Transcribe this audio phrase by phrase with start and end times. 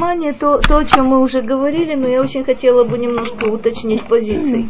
[0.00, 4.06] внимание то, то, о чем мы уже говорили, но я очень хотела бы немножко уточнить
[4.06, 4.66] позиции.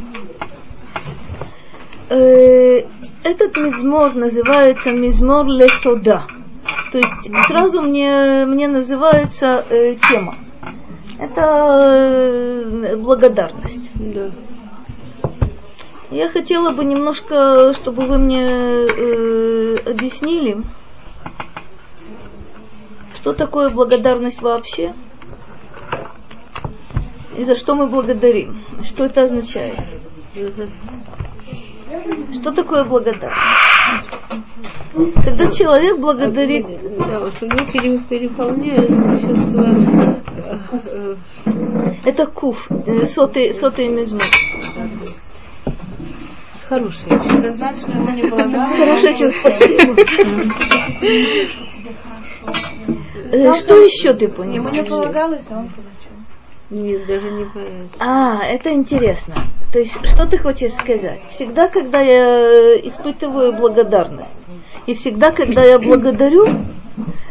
[2.09, 2.83] Э,
[3.23, 6.27] этот мизмор называется мизмор летода.
[6.91, 10.37] То есть сразу мне, мне называется э, тема.
[11.21, 13.89] Это э, благодарность.
[13.95, 14.31] Да.
[16.11, 20.65] Я хотела бы немножко, чтобы вы мне э, объяснили,
[23.15, 24.93] что такое благодарность вообще?
[27.41, 28.63] И за что мы благодарим?
[28.85, 29.79] Что это означает?
[32.35, 33.41] Что такое благодарность?
[35.25, 36.67] Когда человек благодарит...
[36.99, 38.91] Да, вот у него переполняет
[42.05, 44.23] Это куф, э, сотый, сотый мизмор.
[46.69, 47.39] Хорошее чувство.
[47.39, 48.29] Это значит, что ему не
[48.77, 49.97] Хорошее чувство, спасибо.
[53.33, 54.57] Э, что еще ты понял?
[54.57, 55.69] Ему не полагалось, а он.
[56.71, 57.47] Нет, даже не.
[57.99, 59.35] А, это интересно.
[59.73, 61.21] То есть, что ты хочешь сказать?
[61.31, 64.37] Всегда, когда я испытываю благодарность,
[64.87, 66.47] и всегда, когда я благодарю,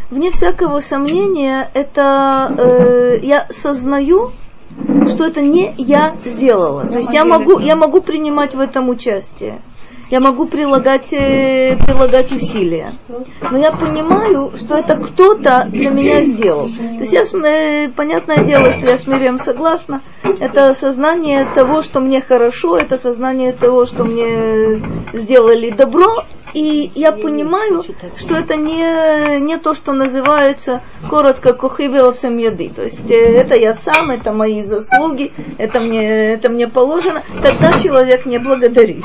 [0.10, 4.32] вне всякого сомнения, это э, я сознаю,
[5.08, 6.86] что это не я сделала.
[6.86, 9.62] То есть я могу, я могу принимать в этом участие
[10.10, 12.94] я могу прилагать, э, прилагать усилия.
[13.52, 16.68] Но я понимаю, что это кто-то для меня сделал.
[16.68, 20.02] То есть я, э, понятное дело, что я с Мирием согласна.
[20.40, 24.82] Это сознание того, что мне хорошо, это сознание того, что мне
[25.14, 26.26] сделали добро.
[26.54, 27.84] И я понимаю,
[28.18, 32.72] что это не, не то, что называется коротко кухибелцем еды.
[32.76, 37.22] То есть э, это я сам, это мои заслуги, это мне, это мне положено.
[37.44, 39.04] Тогда человек не благодарит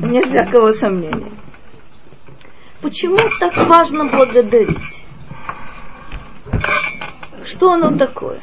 [0.00, 1.32] вне всякого сомнения.
[2.80, 4.78] Почему так важно благодарить?
[7.44, 8.40] Что оно такое?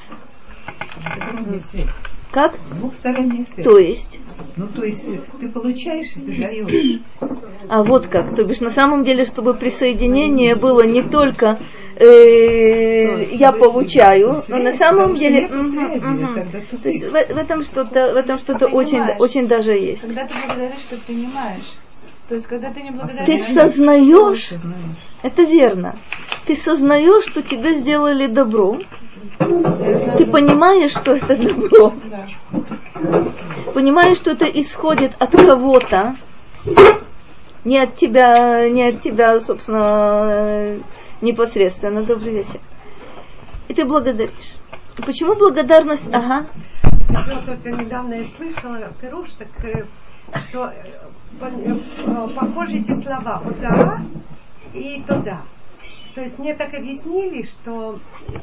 [2.37, 2.53] Как?
[2.69, 3.65] Двухсторонняя связь.
[3.65, 4.19] То есть?
[4.57, 7.01] Ну, то есть ты получаешь и ты даешь.
[7.67, 8.35] А вот как.
[8.35, 11.57] То бишь, на самом деле, чтобы присоединение было не только
[11.95, 15.47] э, я получаю, но на самом деле...
[15.47, 20.03] То есть в, этом что-то, в этом что-то очень, очень даже есть.
[20.03, 21.73] Когда ты благодаришь, ты принимаешь.
[22.29, 23.25] То есть, когда ты не благодаришь...
[23.25, 24.51] Ты сознаешь,
[25.23, 25.95] это верно.
[26.45, 28.77] Ты сознаешь, что тебе сделали добро,
[29.37, 31.93] ты понимаешь, что это добро.
[33.73, 36.15] Понимаешь, что это исходит от кого-то.
[37.63, 40.77] Не от тебя, не от тебя, собственно,
[41.21, 42.03] непосредственно.
[42.03, 42.59] Добрый вечер.
[43.67, 44.55] И ты благодаришь.
[45.05, 46.07] Почему благодарность?
[46.11, 46.47] Ага.
[47.09, 49.85] Я только недавно я слышала Пируш, так, э,
[50.39, 50.83] что э,
[51.41, 54.01] э, похожи эти слова «ода»
[54.73, 55.41] и «тода».
[56.17, 57.99] То есть мне так объяснили, что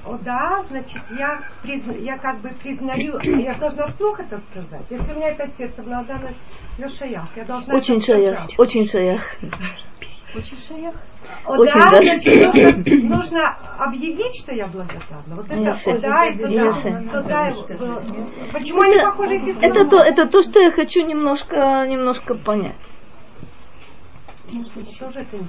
[0.07, 4.85] о да, значит, я, призна, я как бы признаю, я должна вслух это сказать.
[4.91, 6.39] Если у меня это сердце благодарность,
[6.79, 9.23] я шаях, я должна Очень шаях, очень шаях.
[10.37, 10.95] Очень шаях.
[11.47, 12.03] О, очень да, да.
[12.03, 15.35] значит, нужно, нужно объявить, что я благодарна.
[15.35, 16.81] Вот это о, да, и туда,
[17.11, 17.51] туда,
[18.53, 22.77] Почему это, они похожи это то, это то, что я хочу немножко, немножко понять.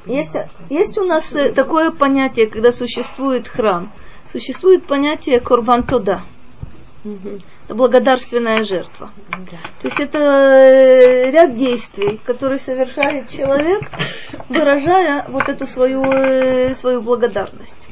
[0.06, 0.38] Есть,
[0.70, 3.92] есть у нас э, такое понятие, когда существует храм.
[4.32, 6.26] Существует понятие корбан тода.
[7.70, 9.12] благодарственная жертва.
[9.30, 9.58] Да.
[9.82, 13.82] То есть это э, ряд действий, которые совершает человек,
[14.50, 17.88] выражая вот эту свою, э, свою благодарность.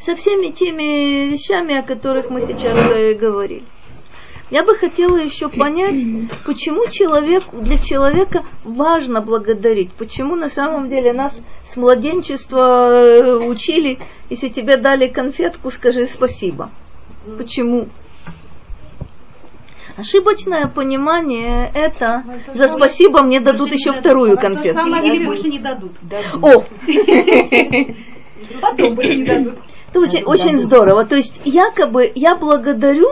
[0.00, 2.76] Со всеми теми вещами, о которых мы сейчас
[3.18, 3.64] говорили.
[4.50, 5.94] Я бы хотела еще понять,
[6.44, 9.92] почему человек, для человека важно благодарить.
[9.92, 16.70] Почему на самом деле нас с младенчества э, учили, если тебе дали конфетку, скажи спасибо.
[17.38, 17.88] Почему?
[19.96, 24.80] Ошибочное понимание это за спасибо мне дадут еще вторую конфетку.
[24.80, 25.92] Или больше не дадут.
[26.42, 26.64] О!
[28.60, 29.54] Потом больше не дадут.
[29.90, 31.04] Это очень, очень здорово.
[31.04, 33.08] То есть якобы я благодарю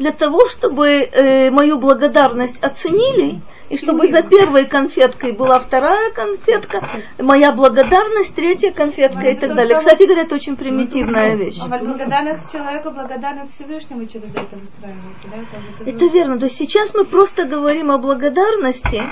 [0.00, 6.80] для того, чтобы э, мою благодарность оценили, и чтобы за первой конфеткой была вторая конфетка,
[7.18, 9.78] моя благодарность, третья конфетка и так далее.
[9.78, 11.58] Кстати говоря, это очень примитивная вещь.
[11.60, 15.86] А благодарность человека, благодарность Всевышнему да?
[15.86, 16.38] Это верно.
[16.38, 19.02] То есть сейчас мы просто говорим о благодарности.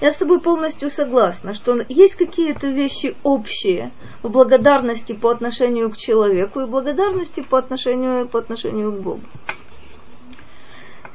[0.00, 3.90] Я с тобой полностью согласна, что есть какие-то вещи общие
[4.22, 9.20] в благодарности по отношению к человеку и благодарности по отношению, по отношению к Богу.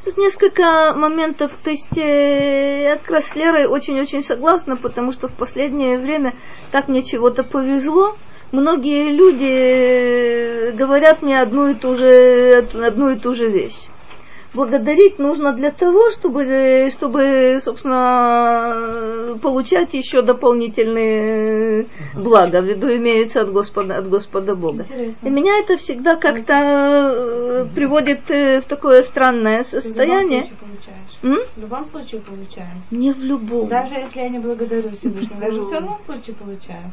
[0.04, 5.30] Тут несколько моментов, то есть э, я как раз с Лерой очень-очень согласна, потому что
[5.30, 6.34] в последнее время
[6.72, 8.18] так мне чего-то повезло,
[8.52, 13.80] многие люди э, говорят мне одну и ту же, одну и ту же вещь.
[14.54, 23.42] Благодарить нужно для того, чтобы, э, чтобы собственно, получать еще дополнительные блага, в виду имеется
[23.42, 24.84] от Господа, от Господа Бога.
[24.84, 25.28] Интересно.
[25.28, 30.46] И меня это всегда как-то э, приводит э, в такое странное Ты в любом состояние.
[31.22, 32.84] В любом случае получаем.
[32.92, 33.68] Не в любом.
[33.70, 35.66] Даже если я не благодарю Всевышнего, даже в
[36.06, 36.92] случае получаю.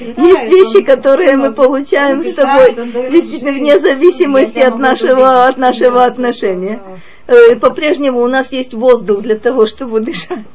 [0.00, 2.74] Есть вещи, которые мы получаем с тобой
[3.10, 6.80] действительно вне зависимости от нашего, от нашего отношения.
[7.26, 10.46] Э, По-прежнему у нас есть воздух для того, чтобы дышать.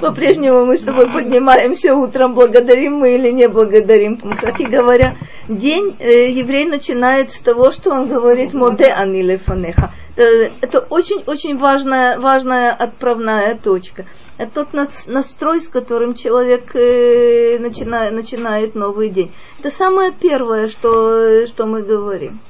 [0.00, 4.16] По-прежнему мы с тобой поднимаемся утром, благодарим мы или не благодарим.
[4.16, 5.16] Кстати говоря,
[5.48, 9.92] день э, еврей начинает с того, что он говорит «Моде ани лефанеха».
[9.92, 14.06] Э, Это очень-очень важная, важная отправная точка.
[14.36, 19.32] Это тот настрой, с которым человек э, начинает, начинает новый день.
[19.60, 22.40] Это самое первое, что, что мы говорим.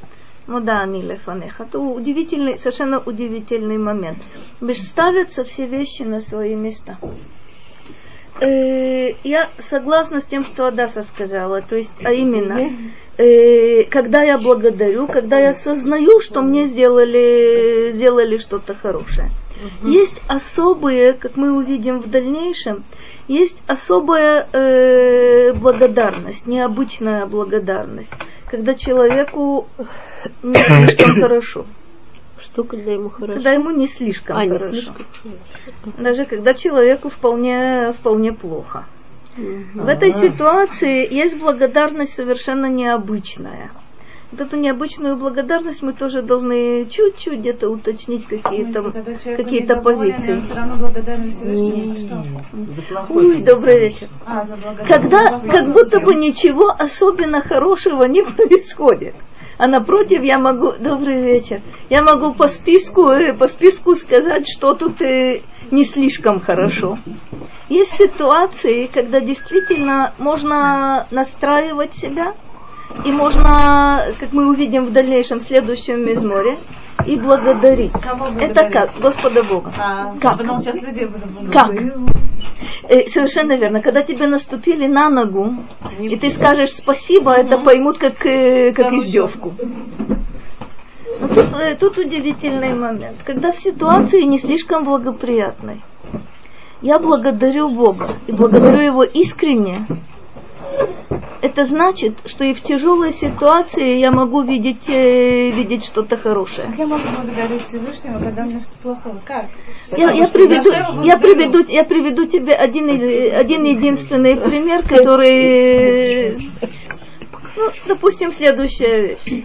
[0.47, 1.65] Ну да, они лефанеха.
[1.65, 4.19] Это удивительный, совершенно удивительный момент.
[4.63, 6.99] Лишь ставятся все вещи на свои места.
[8.41, 12.71] Э, я согласна с тем, что Адаса сказала, то есть, а именно,
[13.19, 19.31] э, когда я благодарю, когда я осознаю, что мне сделали, сделали что-то хорошее.
[19.83, 22.85] Есть особые, как мы увидим в дальнейшем,
[23.27, 28.13] есть особая э, благодарность, необычная благодарность,
[28.47, 29.67] когда человеку
[30.43, 31.67] не слишком хорошо,
[32.41, 33.35] Что, когда ему хорошо?
[33.35, 35.07] когда ему не слишком а, не хорошо, слишком.
[35.99, 38.87] даже когда человеку вполне, вполне плохо.
[39.75, 43.71] В этой ситуации есть благодарность совершенно необычная.
[44.31, 50.33] Вот эту необычную благодарность мы тоже должны чуть-чуть где-то уточнить какие-то, недоволен, позиции.
[50.35, 51.33] Он все равно благодарен
[53.09, 54.09] Ой, добрый вечер.
[54.27, 54.47] А.
[54.87, 59.15] Когда как будто бы ничего особенно хорошего не происходит.
[59.59, 64.75] А напротив, я могу, добрый вечер, я могу по списку, э, по списку сказать, что
[64.75, 65.41] тут э,
[65.73, 66.97] не слишком хорошо.
[67.69, 72.35] Есть ситуации, когда действительно можно настраивать себя,
[73.05, 76.59] и можно, как мы увидим в дальнейшем в следующем мизморе,
[77.07, 77.93] и благодарить.
[78.41, 78.91] Это как?
[79.01, 79.73] Господа Бога.
[79.79, 80.39] А, Как?
[81.53, 81.71] Как?
[82.89, 83.81] Э, совершенно верно.
[83.81, 85.55] Когда тебе наступили на ногу,
[85.99, 89.55] и ты скажешь спасибо, это поймут как, э, как издевку.
[91.21, 93.17] Но тут, э, тут удивительный момент.
[93.25, 95.83] Когда в ситуации не слишком благоприятной,
[96.81, 99.87] я благодарю Бога и благодарю Его искренне,
[101.41, 106.69] это значит, что и в тяжелой ситуации я могу видеть, э, видеть что-то хорошее.
[106.69, 109.15] Как я могу благодарить Всевышнего, когда у меня что-то плохое?
[109.25, 109.47] Как?
[109.97, 116.35] Я, я, приведу, я приведу, я приведу тебе один, один единственный пример, который,
[117.57, 119.45] ну, допустим, следующая вещь.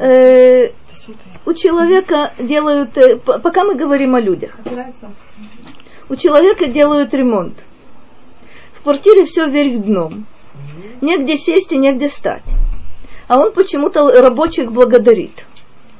[0.00, 0.70] Э,
[1.46, 4.58] у человека делают, э, пока мы говорим о людях,
[6.08, 7.64] у человека делают ремонт.
[8.88, 10.24] В квартире все вверх дном.
[11.02, 12.42] Негде сесть и негде стать.
[13.26, 15.44] А он почему-то рабочих благодарит.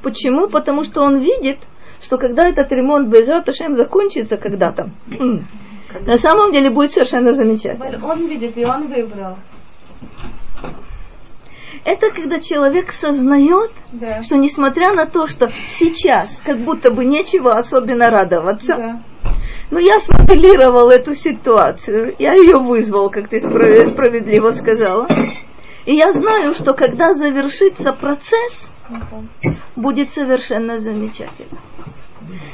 [0.01, 0.47] Почему?
[0.47, 1.59] Потому что он видит,
[2.01, 4.89] что когда этот ремонт без Ашем закончится когда-то,
[6.01, 8.03] на самом деле будет совершенно замечательно.
[8.03, 9.35] Он видит, и он выбрал.
[11.85, 14.23] Это когда человек сознает, Да.
[14.23, 19.03] что несмотря на то, что сейчас как будто бы нечего особенно радоваться, Да.
[19.71, 25.07] Но я смоделировал эту ситуацию, я ее вызвал, как ты справедливо сказала.
[25.85, 28.71] И я знаю, что когда завершится процесс,
[29.75, 31.59] будет совершенно замечательно.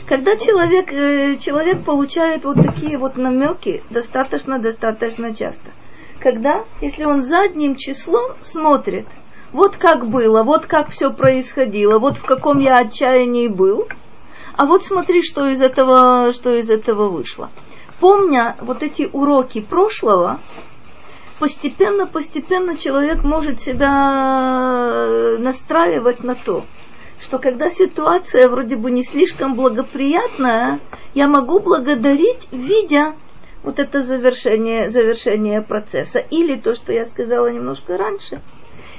[0.07, 5.72] Когда человек, э, человек получает вот такие вот намеки достаточно-достаточно часто.
[6.19, 9.07] Когда, если он задним числом смотрит,
[9.51, 13.88] вот как было, вот как все происходило, вот в каком я отчаянии был,
[14.57, 17.50] а вот смотри, что из этого, что из этого вышло.
[18.00, 20.39] Помня вот эти уроки прошлого,
[21.39, 25.07] постепенно, постепенно человек может себя
[25.39, 26.65] настраивать на то,
[27.21, 30.79] что когда ситуация вроде бы не слишком благоприятная,
[31.13, 33.13] я могу благодарить, видя
[33.63, 36.19] вот это завершение, завершение процесса.
[36.19, 38.41] Или то, что я сказала немножко раньше,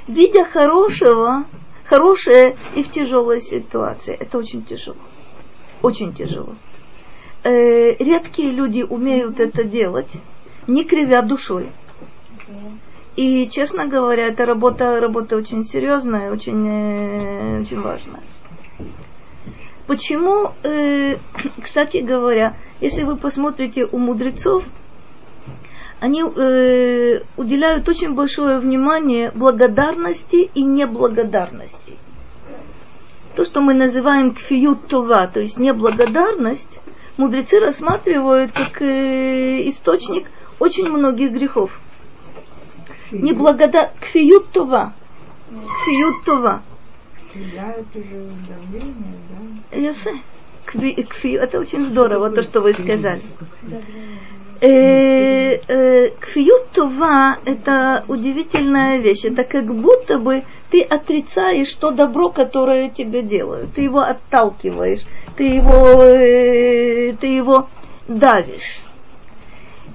[0.07, 1.45] видя хорошего,
[1.85, 4.15] хорошее и в тяжелой ситуации.
[4.19, 4.97] Это очень тяжело.
[5.81, 6.55] Очень тяжело.
[7.43, 10.11] Э, редкие люди умеют это делать,
[10.67, 11.69] не кривя душой.
[13.15, 18.21] И, честно говоря, эта работа, работа очень серьезная, очень, э, очень важная.
[19.85, 21.15] Почему, э,
[21.63, 24.63] кстати говоря, если вы посмотрите у мудрецов,
[25.99, 31.95] они уделяют очень большое внимание благодарности и неблагодарности.
[33.37, 36.79] То, что мы называем кфиют това, то есть неблагодарность,
[37.17, 40.25] мудрецы рассматривают как э, источник
[40.57, 41.79] очень многих грехов.
[43.11, 43.91] Неблагодар...
[43.99, 44.95] Кфиют това.
[45.83, 46.63] Кфиют това.
[50.65, 53.21] Кви, это очень здорово, то, что вы сказали.
[54.59, 59.25] Э, э, Кфиют това– это удивительная вещь.
[59.25, 63.73] Это как будто бы ты отрицаешь то добро, которое тебе делают.
[63.73, 65.01] Ты его отталкиваешь,
[65.35, 67.67] ты его, э, ты его
[68.07, 68.81] давишь.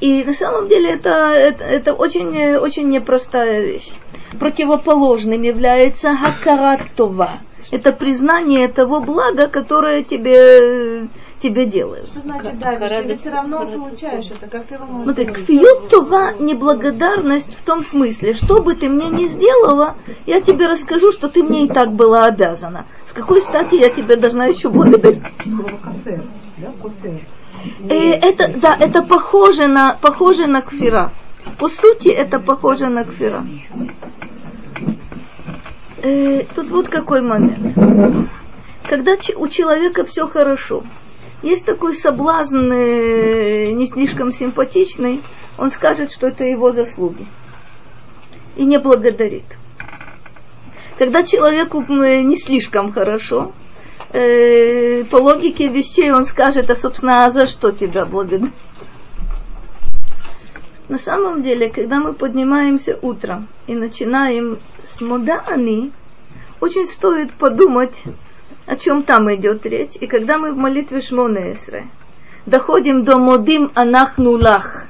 [0.02, 3.92] И на самом деле это, это, это очень, очень непростая вещь.
[4.36, 7.38] Противоположным является хакаратова.
[7.70, 12.08] Это признание того блага, которое тебе, тебе делают.
[12.08, 12.88] Что значит давишь?
[12.90, 17.62] Ты ведь все равно получаешь это, как ты его можешь Смотри, кфиют това неблагодарность в
[17.62, 19.94] том смысле, что бы ты мне не сделала,
[20.26, 22.86] я тебе расскажу, что ты мне и так была обязана.
[23.06, 25.22] С какой стати я тебе должна еще благодарить?
[27.88, 31.12] Э, это, да, это похоже на, похоже на кфира.
[31.58, 33.44] По сути, это похоже на кфира.
[36.02, 38.28] Э, тут вот какой момент.
[38.84, 40.82] Когда у человека все хорошо,
[41.42, 45.22] есть такой соблазн э, не слишком симпатичный,
[45.58, 47.26] он скажет, что это его заслуги.
[48.56, 49.44] И не благодарит.
[50.98, 53.52] Когда человеку не слишком хорошо,
[54.12, 58.52] э, по логике вещей он скажет, а собственно, а за что тебя благодарить?
[60.88, 65.90] На самом деле, когда мы поднимаемся утром и начинаем с модани,
[66.60, 68.02] очень стоит подумать,
[68.66, 69.96] о чем там идет речь.
[70.00, 71.88] И когда мы в молитве Шмонесре
[72.46, 74.86] доходим до модим анахнулах,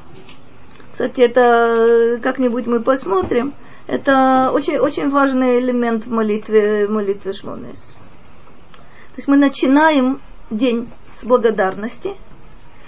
[0.92, 3.54] кстати, это э, как-нибудь мы посмотрим,
[3.86, 8.01] это очень, очень важный элемент в молитве, молитве Шмонесре.
[9.12, 12.14] То есть мы начинаем день с благодарности.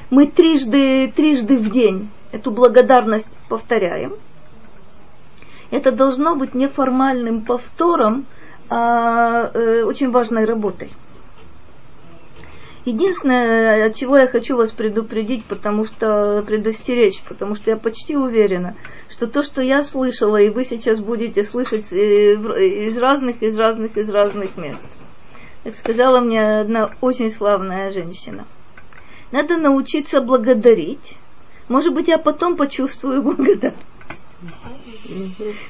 [0.09, 4.14] Мы трижды, трижды в день эту благодарность повторяем.
[5.71, 8.26] Это должно быть не формальным повтором,
[8.71, 10.90] а э, очень важной работой.
[12.85, 18.76] Единственное, от чего я хочу вас предупредить, потому что предостеречь, потому что я почти уверена,
[19.09, 23.97] что то, что я слышала, и вы сейчас будете слышать э, из разных, из разных,
[23.97, 24.87] из разных мест.
[25.64, 28.44] Как сказала мне одна очень славная женщина.
[29.33, 31.16] Надо научиться благодарить.
[31.68, 33.83] Может быть, я потом почувствую благодарность.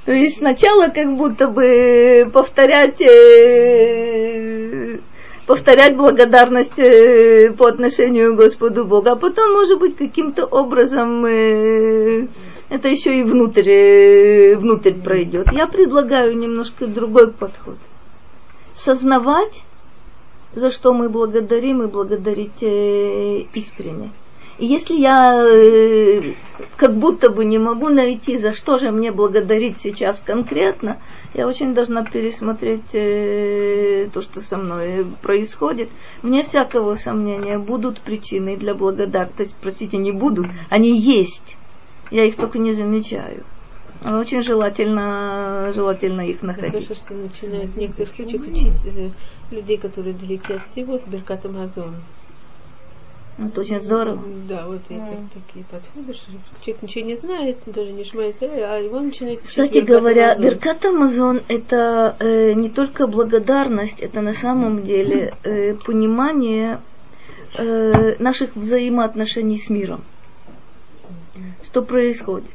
[0.05, 4.99] То есть сначала как будто бы повторять, э,
[5.47, 12.27] повторять благодарность э, по отношению к Господу Богу, а потом, может быть, каким-то образом э,
[12.69, 15.53] это еще и внутрь, внутрь пройдет.
[15.53, 17.77] Я предлагаю немножко другой подход.
[18.75, 19.63] Сознавать,
[20.55, 24.11] за что мы благодарим, и благодарить э, искренне.
[24.59, 26.35] И если я э,
[26.77, 30.99] как будто бы не могу найти, за что же мне благодарить сейчас конкретно,
[31.35, 35.89] я очень должна пересмотреть э, то, что со мной происходит.
[36.23, 39.57] Вне всякого сомнения будут причины для благодарности.
[39.61, 41.57] Простите, не будут, они есть.
[42.13, 43.45] Я их только не замечаю.
[44.05, 46.87] Но очень желательно, желательно их Я находить.
[46.87, 49.11] слышу, что начинают в некоторых случаях учить э,
[49.51, 51.95] людей, которые далеки от всего, с Беркатом Азон.
[53.37, 54.23] Это очень здорово.
[54.49, 59.01] Да, вот есть такие подходы, что человек ничего не знает, даже не шмает, а его
[59.01, 60.45] начинает учить Кстати Беркат говоря, Амазон.
[60.45, 66.81] Беркат Амазон это э, не только благодарность, это на самом деле э, понимание
[67.59, 70.05] э, наших взаимоотношений с миром.
[71.65, 72.51] Что происходит?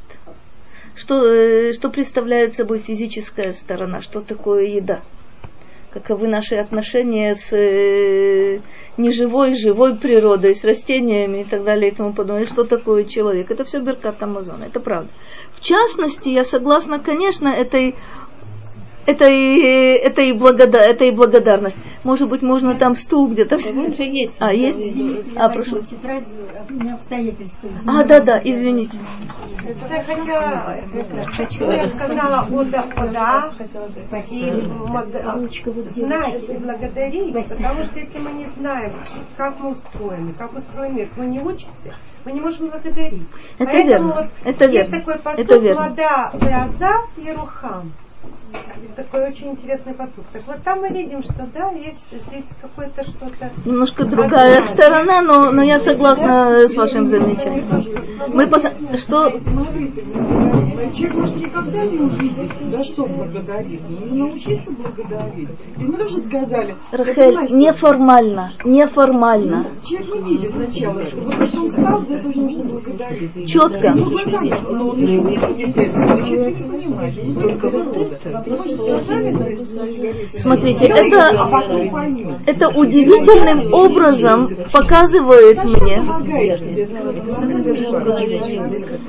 [0.99, 4.01] Что, э, что представляет собой физическая сторона?
[4.01, 4.99] Что такое еда?
[5.91, 8.59] Каковы наши отношения с э,
[8.97, 12.45] неживой, живой природой, с растениями и так далее и тому подобное.
[12.45, 13.49] Что такое человек?
[13.49, 15.09] Это все Беркат Амазон, это правда.
[15.53, 17.95] В частности, я согласна, конечно, этой
[19.05, 19.59] это и,
[19.97, 21.77] это, и благода, это и благодарность.
[22.03, 23.55] Может быть, можно там стул где-то.
[23.55, 24.37] А вон же есть.
[24.39, 24.79] А, есть?
[24.79, 25.77] Извините, А, прошу.
[25.77, 26.27] возьму тетрадь,
[26.69, 27.69] у меня обстоятельства.
[27.87, 28.97] А, да, да, извините.
[29.89, 33.43] Я хотела, что я сказала ода, ода,
[34.31, 34.51] и
[35.91, 38.93] знать и благодарить, потому что если мы не знаем,
[39.37, 43.23] как мы устроены, как устроен мир, мы не учимся, мы не можем благодарить.
[43.57, 45.89] Это Поэтому верно, вот это есть верно, такой это посыл верно.
[45.89, 47.91] вода Веазав и Рухам.
[47.91, 48.08] Есть
[48.95, 50.25] такой очень интересный посуд.
[50.33, 53.51] Так вот там мы видим, что да, есть здесь какое-то что-то...
[53.65, 57.67] Немножко другая сторона, но, но я согласна с вашим замечанием.
[58.33, 58.63] Мы пос...
[58.97, 59.39] Что?
[59.39, 60.03] Смотрите,
[60.95, 63.81] человек может никогда не увидеть, да что благодарить.
[63.89, 65.49] Нужно научиться благодарить.
[65.77, 66.75] И мы тоже сказали.
[66.91, 69.75] Рахель, неформально, неформально.
[69.83, 73.49] Человек не видит сначала, чтобы потом стал, за это нужно благодарить.
[73.49, 73.89] Четко.
[73.89, 75.39] Глазами, но он не видит
[76.29, 77.41] человек не понимает.
[77.41, 78.38] Только вот это.
[80.35, 82.37] Смотрите, а это, поймет.
[82.45, 86.01] это удивительным образом показывает мне,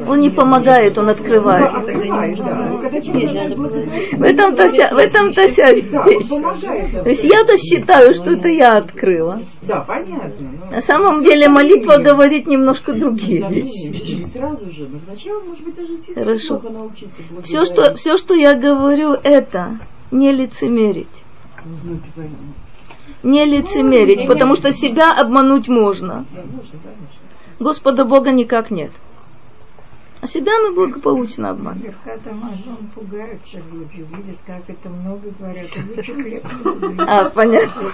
[0.08, 1.70] он не помогает, он открывает.
[4.12, 5.86] В этом-то вся, в этом-то вся вещь.
[5.88, 9.40] То есть я-то считаю, что это я открыла.
[9.62, 10.58] Да, понятно.
[10.66, 14.20] но- На самом деле молитва говорит немножко другие вещи.
[14.20, 16.60] И сразу же, но сначала, может быть, даже тебе Хорошо.
[17.44, 19.78] Все что, все, что я говорю, это
[20.10, 21.08] не лицемерить.
[21.64, 22.36] Ну, пойми.
[23.22, 26.24] Не лицемерить, потому что себя обмануть можно.
[26.30, 26.78] Да, можно.
[27.58, 28.90] Господа Бога никак нет.
[30.22, 31.94] А себя мы благополучно обманываем.
[32.04, 35.68] Верхата Мажон пугаются люди, видят, как это много говорят,
[36.98, 37.24] а.
[37.26, 37.90] А, понятно.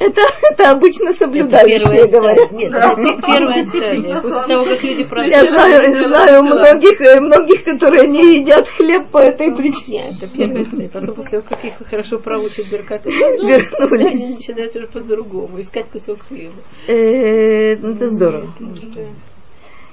[0.00, 2.52] Это, это обычно соблюдающие говорят.
[2.52, 2.96] Нет, это
[3.26, 4.20] первая стадия.
[4.20, 5.50] После того, как люди Я просят.
[5.50, 10.10] знаю, знаю многих, многих, которые не едят хлеб по этой причине.
[10.10, 10.88] Нет, это первая стадия.
[10.90, 14.36] Потом, после того, как их хорошо проучат Беркат и Мазон, они Вернулись.
[14.36, 16.54] начинают уже по-другому искать кусок хлеба.
[16.86, 18.48] Э, Это здорово.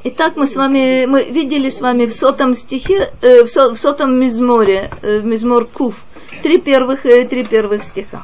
[0.07, 3.79] Итак, мы с вами, мы видели с вами в сотом стихе, э, в, со- в
[3.79, 5.95] сотом мизморе, э, мизмор Куф,
[6.43, 8.23] три первых, э, три первых стиха.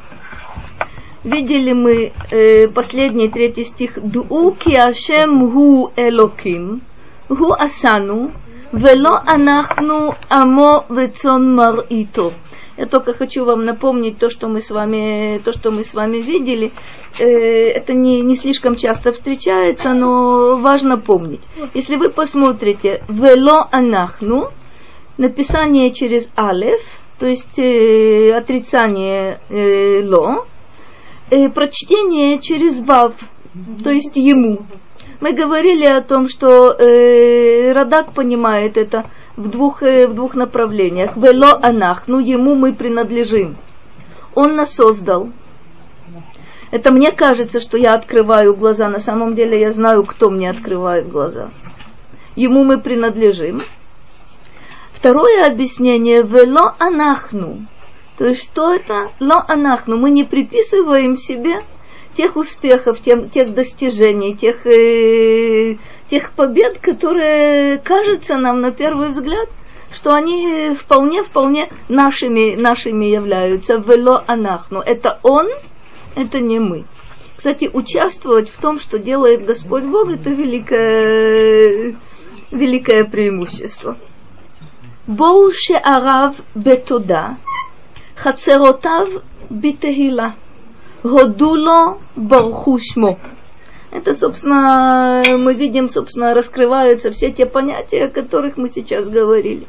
[1.24, 3.98] Видели мы э, последний третий стих.
[4.00, 6.82] Дуу ки Ашем гу элоким,
[7.30, 8.32] гу асану,
[8.72, 12.32] вело анахну амо вецон марито.
[12.82, 16.18] Я только хочу вам напомнить то, что мы с вами, то, что мы с вами
[16.18, 16.72] видели.
[17.20, 21.42] Э, это не, не слишком часто встречается, но важно помнить.
[21.76, 24.50] Если вы посмотрите «вело анахну»,
[25.20, 26.82] написание через алеф,
[27.20, 30.48] то есть э, отрицание э, ло,
[31.30, 33.14] э, прочтение через вав,
[33.84, 34.66] то есть ему.
[35.20, 39.06] Мы говорили о том, что э, Радак понимает это
[39.38, 41.16] в двух, э, в двух направлениях.
[41.16, 43.58] Вело анах, ну ему мы принадлежим.
[44.34, 45.30] Он нас создал.
[46.72, 48.88] Это мне кажется, что я открываю глаза.
[48.88, 51.50] На самом деле я знаю, кто мне открывает глаза.
[52.36, 53.64] Ему мы принадлежим.
[54.94, 57.66] Второе объяснение вело анахну.
[58.18, 59.10] То есть что это?
[59.20, 59.98] Ло анахну.
[59.98, 61.62] Мы не приписываем себе
[62.14, 65.78] тех успехов, тем, тех достижений, тех, э,
[66.12, 69.48] тех побед, которые кажется нам на первый взгляд,
[69.94, 73.78] что они вполне-вполне нашими, нашими являются.
[73.78, 74.82] Вело анахну.
[74.82, 75.48] Это он,
[76.16, 76.84] это не мы.
[77.38, 81.96] Кстати, участвовать в том, что делает Господь Бог, это великое,
[82.52, 83.98] великое преимущество.
[85.08, 87.38] Боуше арав бетуда,
[88.16, 89.10] хацеротав
[89.50, 90.36] битегила,
[91.04, 93.18] годуло бархушмо.
[93.92, 99.68] Это, собственно, мы видим, собственно, раскрываются все те понятия, о которых мы сейчас говорили.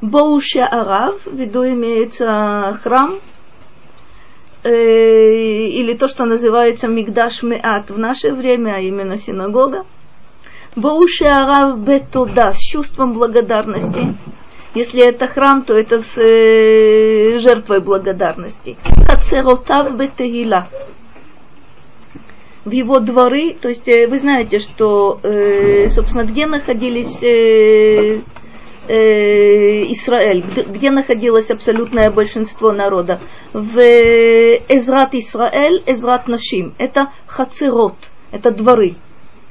[0.00, 3.20] Боуша Арав, в виду имеется храм,
[4.64, 9.86] э, или то, что называется Мигдаш Меат в наше время, а именно синагога.
[10.74, 14.16] Боуша Арав Бетуда, с чувством благодарности.
[14.74, 18.76] Если это храм, то это с э, жертвой благодарности.
[19.06, 20.66] Хацеротав Бетегила.
[22.64, 28.20] В его дворы, то есть э, вы знаете, что, э, собственно, где находились э,
[28.88, 33.18] Израиль, где, находилось абсолютное большинство народа?
[33.52, 36.74] В Эзрат Исраэль, Эзрат Нашим.
[36.78, 37.96] Это хацерот,
[38.30, 38.94] это дворы.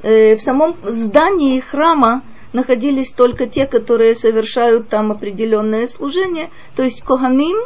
[0.04, 7.58] В самом здании храма находились только те, которые совершают там определенное служение, то есть Коганим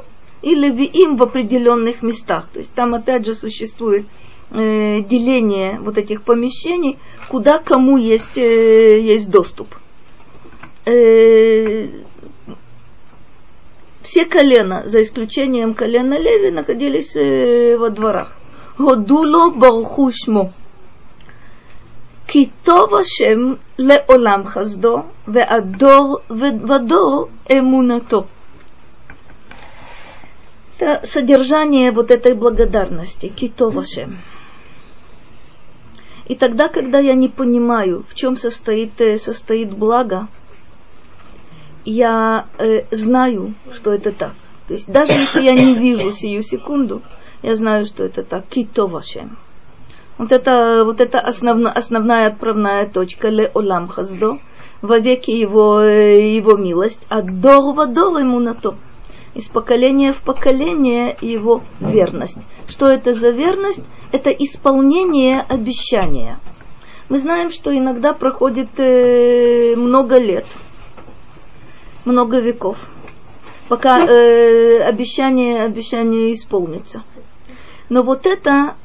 [0.41, 2.47] и Левиим в определенных местах.
[2.53, 4.05] То есть там опять же существует
[4.55, 6.97] э, деление вот этих помещений,
[7.29, 9.75] куда кому есть, э, есть доступ.
[10.85, 11.87] Э,
[14.03, 18.37] все колена, за исключением колена Леви, находились э, во дворах.
[18.77, 20.51] Годуло бархушмо.
[22.27, 22.91] Китов
[23.77, 28.27] ле олам хаздо, веадор вадор эмунато.
[30.77, 33.27] Это содержание вот этой благодарности.
[33.29, 34.21] Китов Ашем.
[36.25, 40.27] И тогда, когда я не понимаю, в чем состоит, э, состоит благо,
[41.85, 44.33] я э, знаю, что это так.
[44.67, 47.03] То есть даже если я не вижу сию секунду,
[47.43, 48.45] я знаю, что это так.
[48.47, 49.37] Кито вашем.
[50.17, 54.39] Вот это, вот это основно, основная отправная точка ле олам хаздо,
[54.81, 58.75] во веки его, э, его милость, а дор в дор ему на то.
[59.35, 62.39] Из поколения в поколение его верность.
[62.69, 63.83] Что это за верность?
[64.13, 66.39] Это исполнение обещания.
[67.09, 70.45] Мы знаем, что иногда проходит э, много лет,
[72.05, 72.77] много веков,
[73.67, 77.03] пока э, обещание, обещание исполнится.
[77.89, 78.75] Но вот это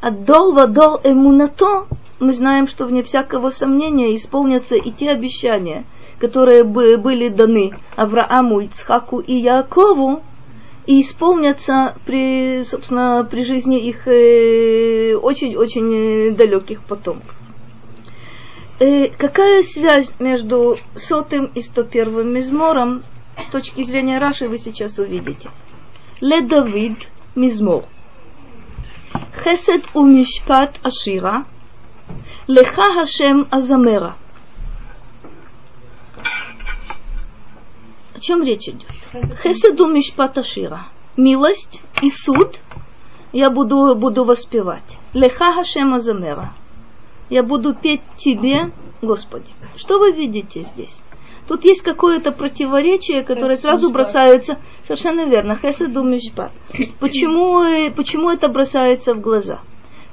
[0.00, 1.86] от дор в дор эмунато,
[2.20, 5.84] мы знаем, что вне всякого сомнения исполнятся и те обещания,
[6.18, 10.22] которые были даны Аврааму, Ицхаку и Якову,
[10.86, 17.34] и исполнятся при, собственно, при жизни их э, очень-очень э, далеких потомков.
[18.80, 23.02] Э, какая связь между сотым и сто первым мизмором
[23.36, 25.50] с точки зрения Раши вы сейчас увидите?
[26.22, 27.84] Ле Давид мизмор.
[29.44, 31.44] Хесед у мишпат ашира.
[32.46, 34.16] Леха Хашем азамера.
[38.18, 38.88] О чем речь идет?
[39.44, 40.88] Хеседу мишпат ашира.
[41.16, 42.56] Милость и суд
[43.32, 44.98] я буду, буду воспевать.
[45.12, 46.52] Леха Хашем Азамера.
[47.30, 49.46] Я буду петь тебе, Господи.
[49.76, 50.98] Что вы видите здесь?
[51.46, 56.50] Тут есть какое-то противоречие, которое сразу бросается, совершенно верно, хеседу мишпат.
[56.98, 59.60] Почему, э, почему это бросается в глаза?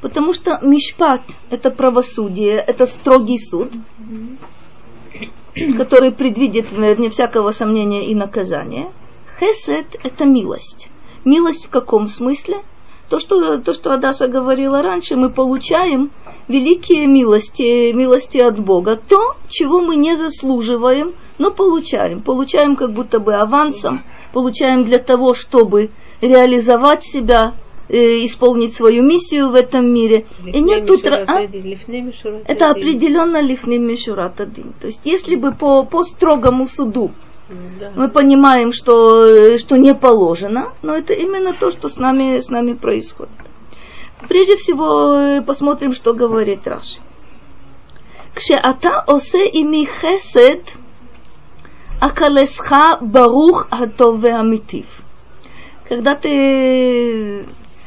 [0.02, 3.72] Потому что мишпат– это правосудие, это строгий суд,
[5.78, 8.91] который предвидит, вне всякого сомнения, и наказание.
[9.39, 10.89] Хесед– это милость.
[11.24, 12.58] Милость в каком смысле?
[13.10, 16.12] То, что, то, что Адаса говорила раньше, мы получаем
[16.48, 18.96] великие милости, милости от Бога.
[18.96, 22.22] То, чего мы не заслуживаем, но получаем.
[22.22, 25.91] Получаем как будто бы авансом, получаем для того, чтобы
[26.22, 27.54] реализовать себя,
[27.89, 30.26] э, исполнить свою миссию в этом мире.
[30.45, 31.06] И нет тут...
[31.06, 31.41] А?
[32.48, 34.74] Это определенно лифны мишурат один.
[34.80, 37.12] То есть если бы по, по строгому суду
[37.80, 37.91] да.
[37.95, 42.50] мы понимаем, что, э, что не положено, но это именно то, что с нами, с
[42.50, 43.34] нами происходит.
[44.28, 47.00] Прежде всего э, посмотрим, что говорит Раши.
[48.34, 50.63] Кшеата осе ими хесед–
[52.00, 54.86] Акалесха барух атов амитив.
[55.88, 57.45] Когда ты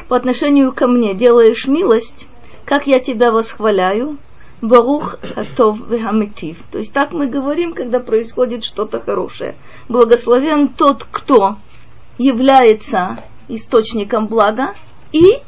[0.09, 2.27] по отношению ко мне делаешь милость,
[2.65, 4.19] как я тебя восхваляю,
[4.61, 6.59] барух атов амитив.
[6.71, 9.57] То есть так мы говорим, когда происходит что-то хорошее.
[9.89, 11.57] Благословен тот, кто
[12.19, 14.75] является источником блага
[15.13, 15.39] и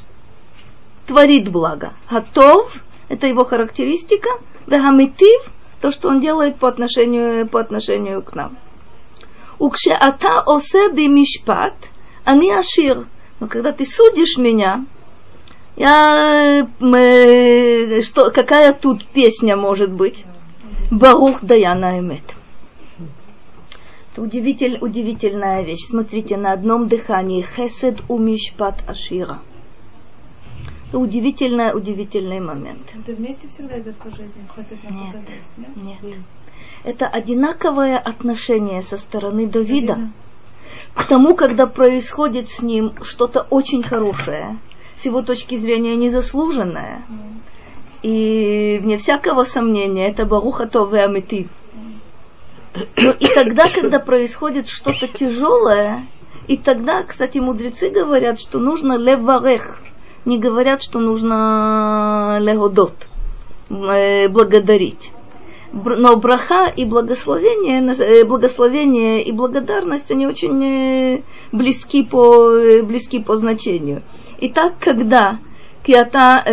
[1.07, 1.92] творит благо.
[2.11, 2.73] Готов–
[3.09, 4.31] это его характеристика,
[4.66, 8.57] вегамитив– то, что он делает по отношению, по отношению к нам.
[9.59, 11.75] Укшеата осе мишпат,
[12.25, 13.07] они ашир.
[13.40, 14.85] Но когда ты судишь меня,
[15.76, 20.24] я, э, что, какая тут песня может быть?
[20.90, 22.22] Барух Даяна Эмет.
[24.12, 25.87] Это удивитель, удивительная вещь.
[25.87, 29.40] Смотрите, на одном дыхании Хесед у Мишпат Ашира–
[30.98, 32.83] удивительный, удивительный момент.
[32.94, 35.16] Это вместе всегда идет по жизни, хоть нет,
[35.57, 36.16] нет, нет.
[36.85, 40.12] Это одинаковое отношение со стороны Давида, Давида
[40.95, 44.57] к тому, когда происходит с ним что-то очень хорошее,
[44.97, 47.03] с его точки зрения незаслуженное.
[48.03, 51.49] И вне всякого сомнения, это Баруха Тове Амитив.
[52.97, 56.05] Но и тогда, когда происходит что-то тяжелое,
[56.47, 59.81] и тогда, кстати, мудрецы говорят, что нужно леварех,
[60.25, 62.95] не говорят, что нужно легодот,
[63.69, 65.13] э, благодарить
[65.73, 73.21] но браха и благословение, э, э, благословение и благодарность, они очень э, близки по, близки
[73.21, 74.03] по значению.
[74.41, 75.39] Итак, когда
[75.85, 76.45] киата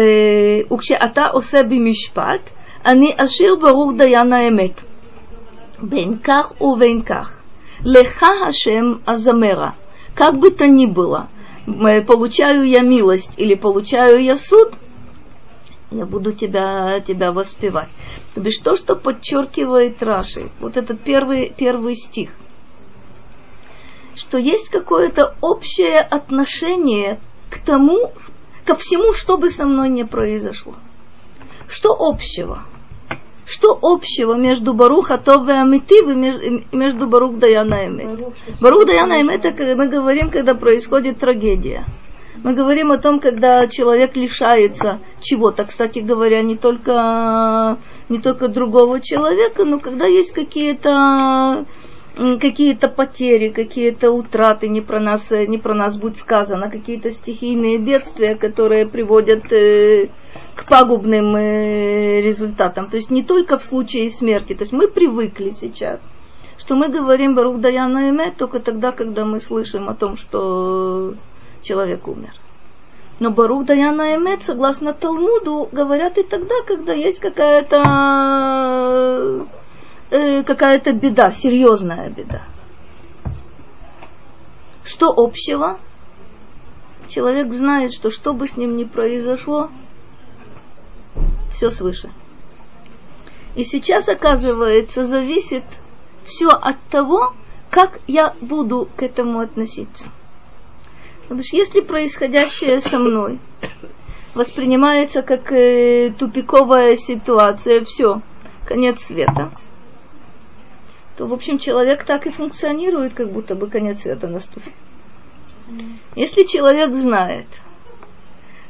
[0.70, 2.42] укшеата осеби мишпат,
[2.84, 4.74] они ашир барух даяна эмет.
[5.82, 7.44] Бенках у Венках.
[7.84, 9.76] Леха хашем азамера.
[10.16, 11.30] Как бы то ни было,
[11.66, 14.74] получаю я милость или получаю я суд–
[15.92, 17.90] я буду тебя, тебя воспевать.
[18.34, 22.32] То бишь то, что подчеркивает Раши, вот этот первый, первый стих,
[24.16, 27.20] что есть какое-то общее отношение
[27.50, 28.12] к тому,
[28.66, 30.76] ко всему, что бы со мной не произошло.
[31.70, 32.60] Что общего?
[33.46, 38.20] Что общего между Барух Атов и Амитив и между Барух Даяна Эмет?
[38.60, 41.86] Барух Даяна Эмет, это мы говорим, когда происходит трагедия.
[42.44, 47.78] Мы говорим о том, когда человек лишается чего-то, кстати говоря, не только,
[48.10, 51.66] не только другого человека, но когда есть какие-то
[52.40, 58.36] какие-то потери, какие-то утраты, не про нас, не про нас будет сказано, какие-то стихийные бедствия,
[58.36, 60.10] которые приводят э,
[60.56, 62.90] к пагубным э, результатам.
[62.90, 64.54] То есть не только в случае смерти.
[64.54, 66.02] То есть мы привыкли сейчас,
[66.58, 71.14] что мы говорим Барух Даяна Эмет только тогда, когда мы слышим о том, что
[71.62, 72.34] человек умер.
[73.20, 77.78] Но Барух Даяна Эмет, согласно Талмуду, говорят и тогда, когда есть какая-то
[80.12, 82.44] э, какая-то беда, серьезная беда.
[84.84, 85.80] Что общего?
[87.08, 89.72] Человек знает, что что бы с ним ни произошло,
[91.54, 92.12] все свыше.
[93.56, 95.64] И сейчас, оказывается, зависит
[96.26, 97.34] все от того,
[97.72, 100.06] как я буду к этому относиться.
[101.28, 103.40] Потому что если происходящее со мной
[104.34, 108.22] воспринимается как э, тупиковая ситуация, все,
[108.66, 109.52] конец света,
[111.18, 114.72] то, в общем, человек так и функционирует, как будто бы конец света наступил.
[116.16, 117.48] Если человек знает,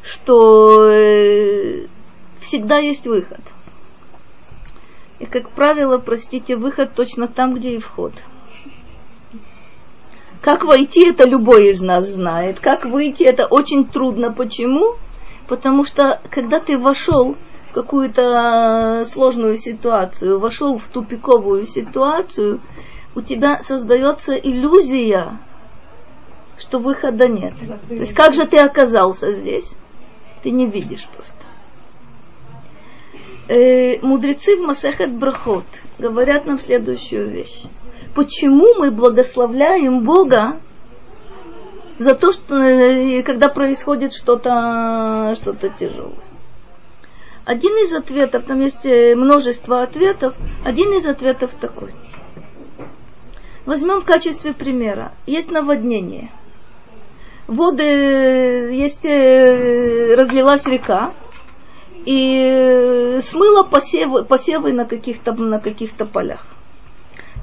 [0.01, 1.85] что э,
[2.39, 3.41] всегда есть выход,
[5.19, 8.13] и, как правило, простите, выход точно там, где и вход.
[10.41, 12.59] Как войти, это любой из нас знает.
[12.59, 14.31] Как выйти, это очень трудно.
[14.31, 14.95] Почему?
[15.47, 17.35] Потому что, когда ты вошел
[17.73, 22.59] какую-то сложную ситуацию, вошел в тупиковую ситуацию,
[23.15, 25.37] у тебя создается иллюзия,
[26.57, 27.53] что выхода нет.
[27.87, 29.75] То есть как же ты оказался здесь?
[30.43, 31.36] Ты не видишь просто.
[33.49, 35.63] Э, мудрецы в Масехет Брахот
[35.97, 37.63] говорят нам следующую вещь.
[38.13, 40.59] Почему мы благословляем Бога
[41.97, 46.15] за то, что э, когда происходит что-то что тяжелое?
[47.45, 51.93] Один из ответов, там есть э, множество ответов, один из ответов такой.
[53.65, 55.13] Возьмем в качестве примера.
[55.25, 56.31] Есть наводнение.
[57.47, 57.83] Воды,
[58.73, 61.13] есть, разлилась река,
[62.07, 66.45] и э, смыло посевы, посевы на каких-то на каких-то полях.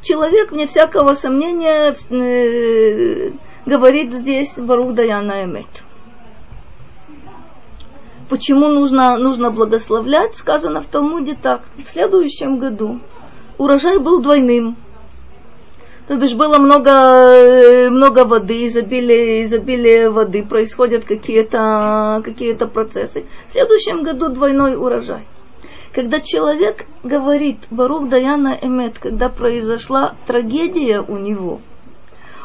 [0.03, 1.95] Человек, вне всякого сомнения,
[3.67, 5.67] говорит здесь Барух Даяна Эмет
[8.29, 11.63] почему нужно, нужно благословлять, сказано в Талмуде так.
[11.77, 13.01] В следующем году
[13.59, 14.77] урожай был двойным.
[16.07, 23.25] То бишь было много, много воды, изобилие, изобилие воды, происходят какие-то какие процессы.
[23.47, 25.27] В следующем году двойной урожай.
[25.93, 31.61] Когда человек говорит Барух Даяна Эмет, когда произошла трагедия у него,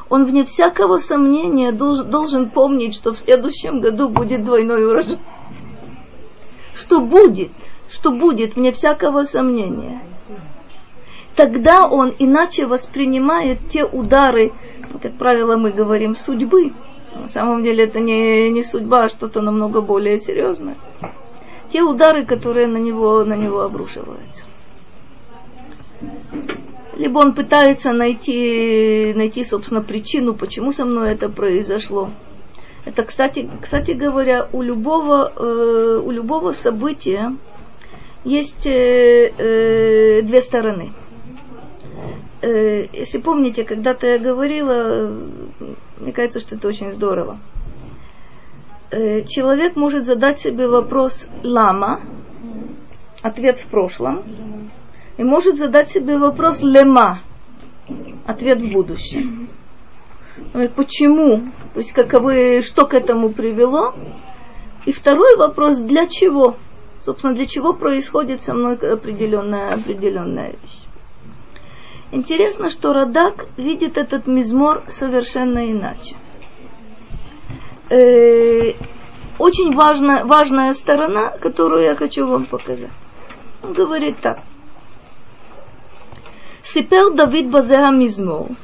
[0.08, 5.20] он вне всякого сомнения должен, должен помнить, что в следующем году будет двойной урожай
[6.80, 7.52] что будет,
[7.92, 10.02] что будет, вне всякого сомнения.
[11.40, 14.52] Тогда он иначе воспринимает те удары,
[15.02, 16.74] как правило, мы говорим, судьбы.
[17.16, 20.76] На самом деле это не, не судьба, а что-то намного более серьезное.
[21.72, 24.44] Те удары, которые на него, на него обрушиваются.
[26.98, 32.10] Либо он пытается найти, найти, собственно, причину, почему со мной это произошло.
[32.84, 37.34] Это, кстати, кстати говоря, у любого, э, у любого события
[38.26, 40.92] есть э, э, две стороны.
[42.42, 45.14] Э, если помните, когда-то я говорила,
[46.00, 47.38] мне кажется, что это очень здорово.
[48.92, 52.00] Э, человек может задать себе вопрос «лама»,
[53.22, 54.24] ответ в прошлом,
[55.18, 57.20] и может задать себе вопрос «лема»,
[58.26, 59.50] ответ в будущем.
[60.76, 61.52] Почему?
[61.74, 63.94] То есть каковы, что к этому привело?
[64.86, 66.56] И второй вопрос, для чего?
[67.02, 70.89] Собственно, для чего происходит со мной определенная, определенная вещь?
[72.11, 76.17] Интересно, что Радак видит этот мизмор совершенно иначе.
[77.91, 78.75] Э,
[79.39, 82.91] очень важная, важная сторона, которую я хочу вам показать.
[83.63, 84.41] Он говорит так.
[86.63, 88.57] Сипер Давид Базеа Мизмор –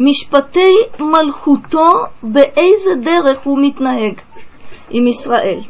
[0.00, 4.20] משפטי מלכותו, באיזה דרך הוא מתנהג
[4.90, 5.60] עם ישראל.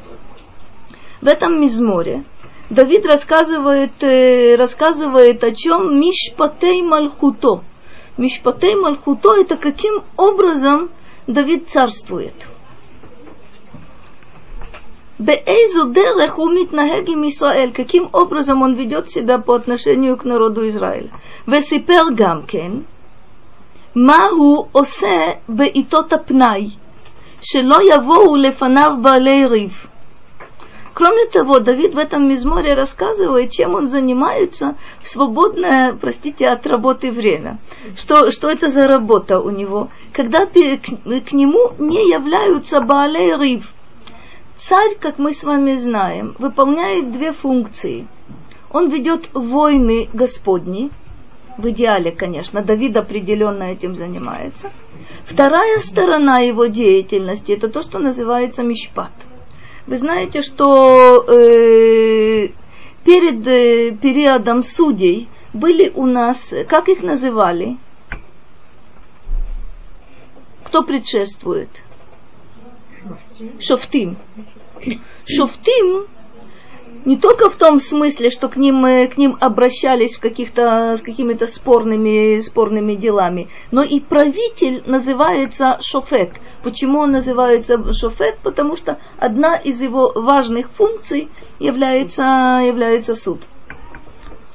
[1.23, 2.23] В этом мизморе
[2.71, 3.92] Давид рассказывает,
[4.59, 7.62] рассказывает о чем Мишпатей Мальхуто.
[8.16, 10.90] Мишпатей Мальхуто это каким образом
[11.27, 12.35] Давид царствует.
[15.19, 21.11] Беэйзу дерех умитнагегим Исраэль, каким образом он ведет себя по отношению к народу Израиля.
[21.47, 22.85] Весипер гамкен,
[23.95, 25.16] מה הוא עושה
[25.49, 26.69] בעיתות הפנאי,
[27.42, 29.87] שלא יבואו לפניו בעלי ריב.
[30.93, 37.12] Кроме того, Давид в этом мизморе рассказывает, чем он занимается в свободное, простите, от работы
[37.12, 37.60] время.
[37.97, 39.89] Что, что это за работа у него?
[40.12, 43.73] Когда к, к нему не являются Баалей Рив.
[44.58, 48.06] Царь, как мы с вами знаем, выполняет две функции.
[48.69, 50.91] Он ведет войны Господни,
[51.58, 54.71] в идеале, конечно, Давид определенно этим занимается.
[55.25, 59.12] Вторая сторона его деятельности– это то, что называется мишпат–
[59.88, 62.50] вы знаете, что э,
[63.04, 67.78] перед э, периодом судей были у нас, как их называли?
[70.63, 71.70] Кто предшествует?
[73.60, 74.17] Шофтим.
[75.26, 76.08] Шофтим
[77.04, 81.02] не только в том смысле, что к ним, э, к ним обращались в каких-то, с
[81.02, 86.32] какими-то спорными, спорными делами, но и правитель называется шофет.
[86.64, 88.38] Почему он называется шофет?
[88.44, 93.42] Потому что одна из его важных функций является, является суд.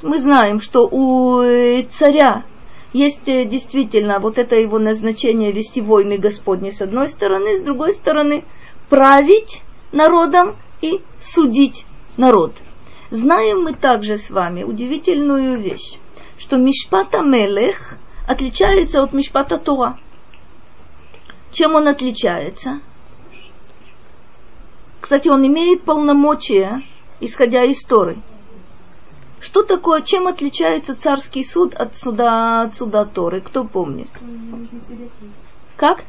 [0.02, 2.44] Мы знаем, что у э, царя
[2.92, 7.92] есть э, действительно вот это его назначение вести войны Господни с одной стороны, с другой
[7.92, 8.44] стороны
[8.88, 12.52] править народом и судить народ.
[13.10, 15.98] Знаем мы также с вами удивительную вещь,
[16.38, 17.94] что Мишпата Мелех
[18.26, 19.98] отличается от Мишпата Тора.
[21.52, 22.80] Чем он отличается?
[25.00, 26.82] Кстати, он имеет полномочия,
[27.20, 28.18] исходя из Торы.
[29.38, 33.40] Что такое, чем отличается царский суд от суда, от суда Торы?
[33.40, 34.08] Кто помнит?
[35.76, 36.02] Как?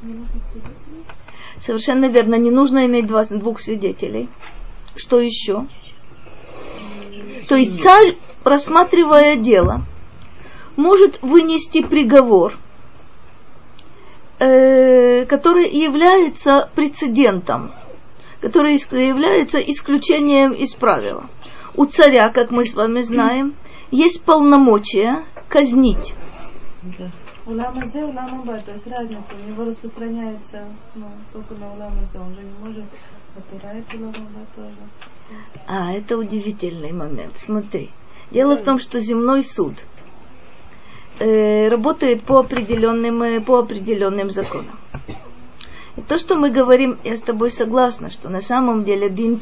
[1.61, 4.29] Совершенно верно, не нужно иметь два, двух свидетелей.
[4.95, 5.67] Что еще?
[7.47, 9.83] То есть царь, рассматривая дело,
[10.75, 12.53] может вынести приговор,
[14.39, 17.71] э, который является прецедентом,
[18.41, 21.29] который является исключением из правила.
[21.75, 23.55] У царя, как мы с вами знаем,
[23.91, 26.15] есть полномочия казнить.
[27.45, 32.19] Улам Азе, Улам Аба, то есть разница, у него распространяется ну, только на Улам Азе,
[32.19, 32.83] он же не может,
[33.37, 34.75] отурается Улам Аба тоже.
[35.67, 37.37] А, это удивительный момент.
[37.37, 37.89] Смотри.
[38.31, 39.73] Дело в том, что земной суд
[41.19, 44.77] э, работает по определенным, э, по определенным законам.
[45.95, 49.39] И то, что мы говорим, я с тобой согласна, что на самом деле Дин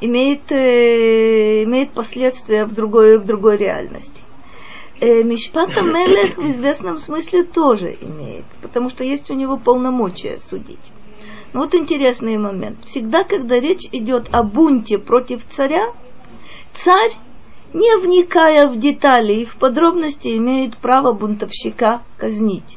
[0.00, 4.20] имеет, э, имеет последствия в другой, в другой реальности.
[5.00, 10.78] Э, Мишпата Мелех в известном смысле тоже имеет, потому что есть у него полномочия судить.
[11.54, 12.84] Вот интересный момент.
[12.84, 15.92] Всегда, когда речь идет о бунте против царя,
[16.74, 17.12] царь,
[17.72, 22.76] не вникая в детали и в подробности, имеет право бунтовщика казнить.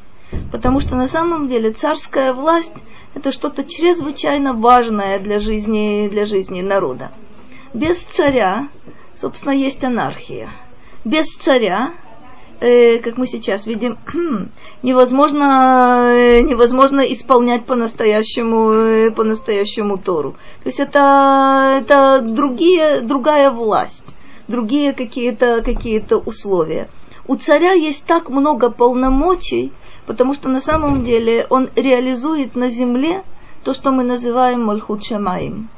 [0.52, 2.74] Потому что на самом деле царская власть
[3.14, 7.10] это что-то чрезвычайно важное для жизни, для жизни народа.
[7.74, 8.68] Без царя,
[9.16, 10.50] собственно, есть анархия.
[11.04, 11.94] Без царя
[12.60, 13.98] э, как мы сейчас видим,
[14.82, 20.32] невозможно, э, невозможно исполнять по-настоящему, э, по-настоящему Тору.
[20.62, 24.14] То есть это, это другие, другая власть,
[24.48, 26.88] другие какие-то какие условия.
[27.26, 29.72] У царя есть так много полномочий,
[30.06, 33.22] потому что на самом деле он реализует на земле
[33.64, 35.68] то, что мы называем Мальхут Шамаим.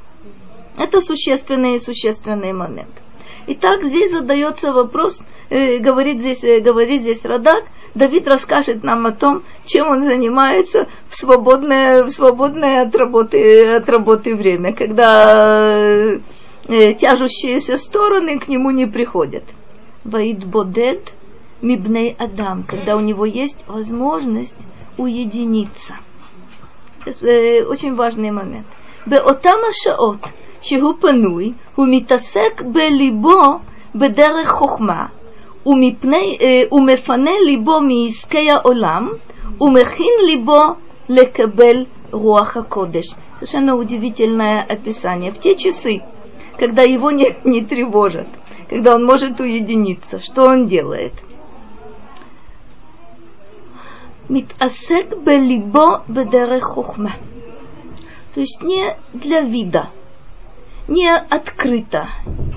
[0.77, 2.90] Это существенный, существенный момент.
[3.46, 9.12] Итак, здесь задается вопрос, э, говорит, здесь, э, говорит здесь Радак, Давид расскажет нам о
[9.12, 15.88] том, чем он занимается в свободное, в свободное от, работы, от работы время, когда
[16.68, 19.44] э, тяжущиеся стороны к нему не приходят.
[20.05, 21.12] Ваид Бодед
[21.62, 24.57] Мибней Адам, когда у него есть возможность
[24.96, 25.96] уединиться.
[27.05, 28.66] Это э, очень важный момент.
[29.07, 30.20] Беотама шаот,
[30.61, 33.59] שהוא פנוי, הוא מתעסק בליבו
[33.94, 35.07] בדרך חוכמה,
[35.66, 36.38] ומפני,
[36.73, 39.09] ומפנה ליבו מעסקי העולם,
[39.61, 40.62] ומכין ליבו
[41.09, 43.14] לקבל רוח הקודש.
[43.40, 45.31] Совершенно удивительное описание.
[45.31, 46.03] В те часы,
[46.59, 48.29] когда его не, не тревожат,
[48.68, 51.14] когда он может уединиться, что он делает?
[54.29, 57.12] Митасек белибо бедере хухма.
[58.35, 59.88] То есть не для вида–
[60.90, 62.09] не открыто,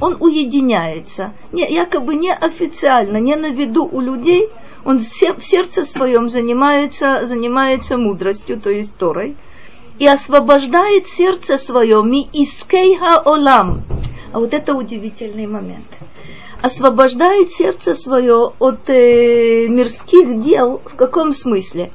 [0.02, 4.49] он уединяется, не, якобы не официально, не на виду у людей,
[4.84, 9.38] он в сердце своем занимается, занимается мудростью, то есть Торой,
[9.99, 13.84] и освобождает сердце свое ми искейха олам.
[14.34, 15.86] А вот это удивительный момент.
[16.60, 21.91] Освобождает сердце свое от э, мирских дел в каком смысле?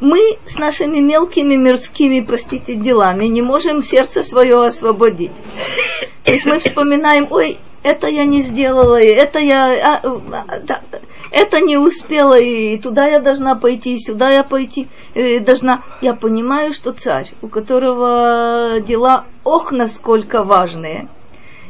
[0.00, 5.32] Мы с нашими мелкими мирскими, простите, делами не можем сердце свое освободить.
[6.24, 10.82] То есть мы вспоминаем, ой, это я не сделала, и это я, а, а, да,
[11.30, 15.82] это не успела, и туда я должна пойти, и сюда я пойти и должна.
[16.00, 21.08] Я понимаю, что царь, у которого дела ох, насколько важные,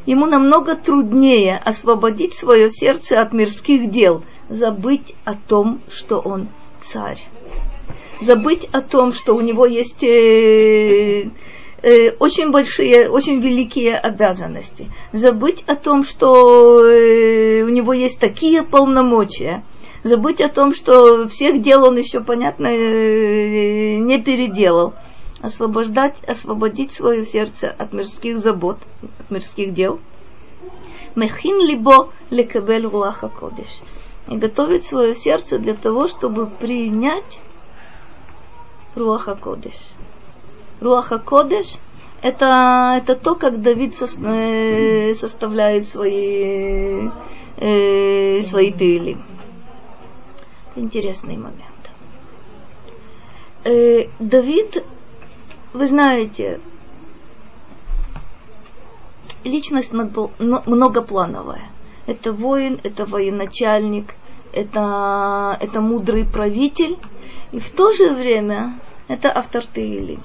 [0.06, 6.48] ему намного труднее освободить свое сердце от мирских дел, забыть о том, что он
[6.82, 7.20] царь
[8.20, 11.30] забыть о том, что у него есть э,
[11.82, 18.62] э, очень большие, очень великие обязанности, забыть о том, что э, у него есть такие
[18.62, 19.62] полномочия,
[20.02, 24.94] забыть о том, что всех дел он еще, понятно, э, не переделал,
[25.40, 28.78] освобождать, освободить свое сердце от мирских забот,
[29.20, 29.98] от мирских дел.
[31.14, 33.80] Мехин либо лекабель руаха кодеш.
[34.28, 37.40] И готовить свое сердце для того, чтобы принять
[38.96, 39.78] Руаха Кодеш.
[40.80, 41.78] Руаха Кодеш
[42.22, 47.08] это, это то, как Давид со, э, составляет свои,
[47.56, 49.18] э, свои тыли.
[50.74, 51.62] Интересный момент.
[53.64, 54.84] Э, Давид,
[55.72, 56.60] вы знаете,
[59.44, 61.68] личность многоплановая.
[62.06, 64.14] Это воин, это военачальник,
[64.52, 66.98] это, это мудрый правитель,
[67.52, 68.78] и в то же время
[69.08, 70.20] это автор Таилим.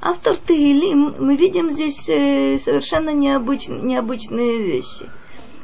[0.00, 5.10] Автор Таилим, мы видим здесь э, совершенно необычные, необычные вещи.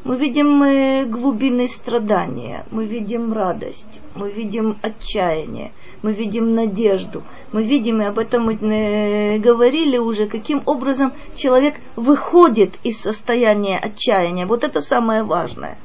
[0.04, 7.64] Мы видим э, глубины страдания, мы видим радость, мы видим отчаяние, мы видим надежду, мы
[7.64, 14.46] видим, и об этом мы э, говорили уже, каким образом человек выходит из состояния отчаяния.
[14.46, 15.78] Вот это самое важное.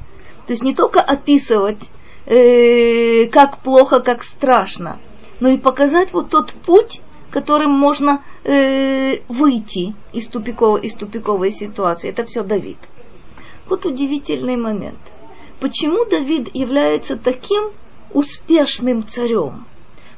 [0.46, 1.88] То есть не только описывать,
[2.24, 4.98] как плохо, как страшно,
[5.40, 7.00] но и показать вот тот путь,
[7.32, 12.10] которым можно э, выйти из тупиковой, из тупиковой ситуации.
[12.10, 12.76] Это все Давид.
[13.66, 14.98] Вот удивительный момент.
[15.58, 17.70] Почему Давид является таким
[18.12, 19.64] успешным царем?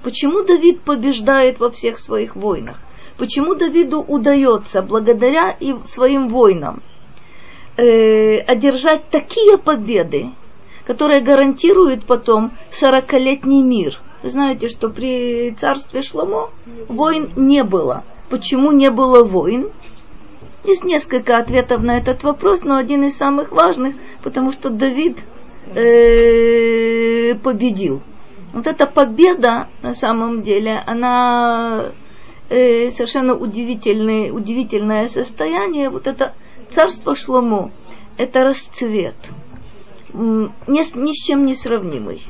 [0.02, 2.78] Почему Давид побеждает во всех своих войнах?
[3.16, 6.82] Почему Давиду удается, благодаря своим войнам,
[7.76, 10.30] э, одержать такие победы,
[10.86, 16.48] которые гарантируют потом сорокалетний мир– вы знаете, что при царстве Шломо
[16.88, 18.04] войн не было.
[18.30, 19.68] Почему не было войн?
[20.64, 25.18] Есть несколько ответов на этот вопрос, но один из самых важных, потому что Давид
[25.66, 28.00] э, победил.
[28.54, 31.90] Вот эта победа, на самом деле, она
[32.48, 35.90] э, совершенно удивительный, удивительное состояние.
[35.90, 36.32] Вот это
[36.70, 37.70] царство Шломо,
[38.16, 39.16] это расцвет,
[40.13, 42.21] ни, ни с чем не сравнимый,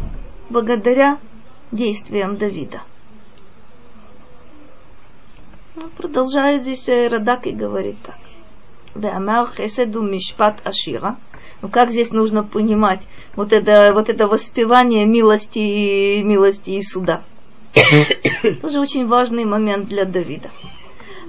[0.49, 1.17] благодаря
[1.72, 2.82] действиям Давида.
[5.76, 8.17] Ну, продолжает здесь э, Радак и говорит так.
[8.95, 11.17] Веамар хеседу мишпат ашира.
[11.61, 17.24] Ну как здесь нужно понимать вот это, вот это воспевание милости, милости и суда?
[18.61, 20.49] Тоже очень важный момент для Давида.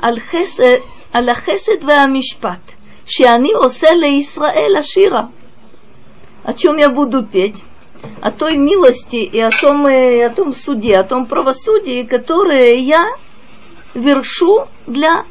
[0.03, 0.83] Аль-хесед
[1.83, 2.61] веамишпат.
[3.11, 5.23] שאני עושה לישראל השירה.
[6.46, 7.64] О чем я буду петь?
[8.22, 13.08] о той милости и о том, и о том суде, о том правосудии, которое я
[13.94, 15.26] вершу для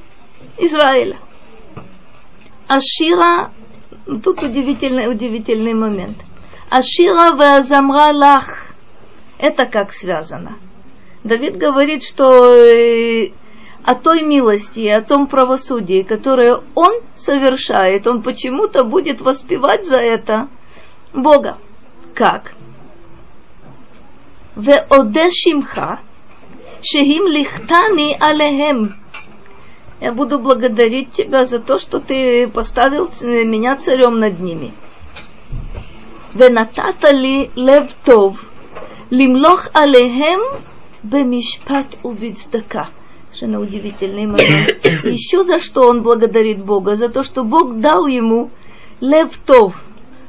[0.59, 1.17] Израиля.
[2.67, 3.51] Ашира,
[4.23, 6.17] тут удивительный, удивительный момент.
[6.71, 8.75] Ашира вазамра лах.
[9.39, 10.57] Это как связано.
[11.23, 13.31] Давид говорит, что э,
[13.85, 19.99] о той милости и о том правосудии, которое он совершает, он почему-то будет воспевать за
[19.99, 20.49] это
[21.15, 21.59] Бога.
[22.15, 22.55] Как?
[24.57, 26.01] Веодешимха
[26.83, 28.97] шехим лихтани алехем.
[30.01, 34.73] Я буду благодарить тебя за то, что ты поставил меня царем над ними.
[36.35, 38.45] Венатата ли левтов
[39.11, 40.41] лимлох алехем
[41.03, 42.89] бемишпат убицдака.
[43.27, 44.85] Совершенно удивительный момент.
[45.05, 46.97] Еще за что он благодарит Бога?
[46.97, 48.51] За то, что Бог дал ему
[49.01, 49.85] левтов,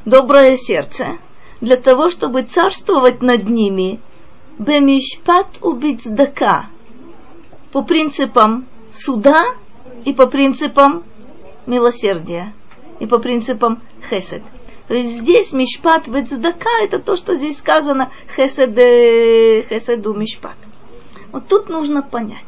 [0.06, 1.18] доброе сердце,
[1.62, 4.00] для того, чтобы царствовать над ними
[4.60, 6.68] бемишпат убицдака
[7.72, 9.46] по принципам суда
[10.06, 11.04] и по принципам
[11.66, 12.54] милосердия
[13.00, 14.44] и по принципам хесед.
[14.88, 20.56] То есть здесь мишпат вецдака это то, что здесь сказано хесед, э, хеседу мишпат.
[21.32, 22.46] Вот тут нужно понять,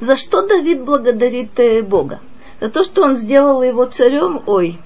[0.00, 2.20] за что Давид благодарит э, Бога.
[2.60, 4.78] За то, что он сделал его царем, ой,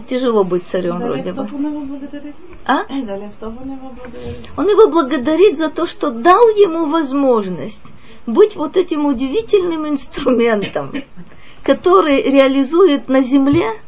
[0.00, 1.42] тяжело быть царем За вроде бы.
[1.42, 2.34] Лев он его благодарит?
[2.64, 2.84] А?
[3.02, 4.50] За Лев он его благодарит?
[4.56, 7.82] Он его благодарит за то, что дал ему возможность
[8.26, 10.92] быть вот этим удивительным инструментом,
[11.62, 13.80] который реализует на земле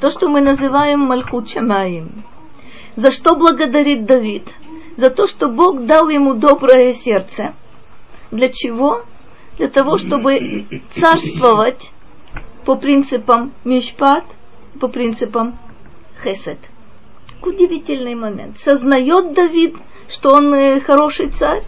[0.00, 2.10] то, что мы называем Мальхут Шамаим.
[2.96, 4.44] За что благодарит Давид?
[4.96, 7.54] За то, что Бог дал ему доброе сердце.
[8.30, 9.02] Для чего?
[9.58, 11.90] Для того, чтобы царствовать
[12.64, 14.24] по принципам Мишпат,
[14.78, 15.58] по принципам
[16.22, 16.58] Хесед.
[17.42, 18.58] Удивительный момент.
[18.58, 19.74] Сознает Давид,
[20.08, 21.64] что он э, хороший царь,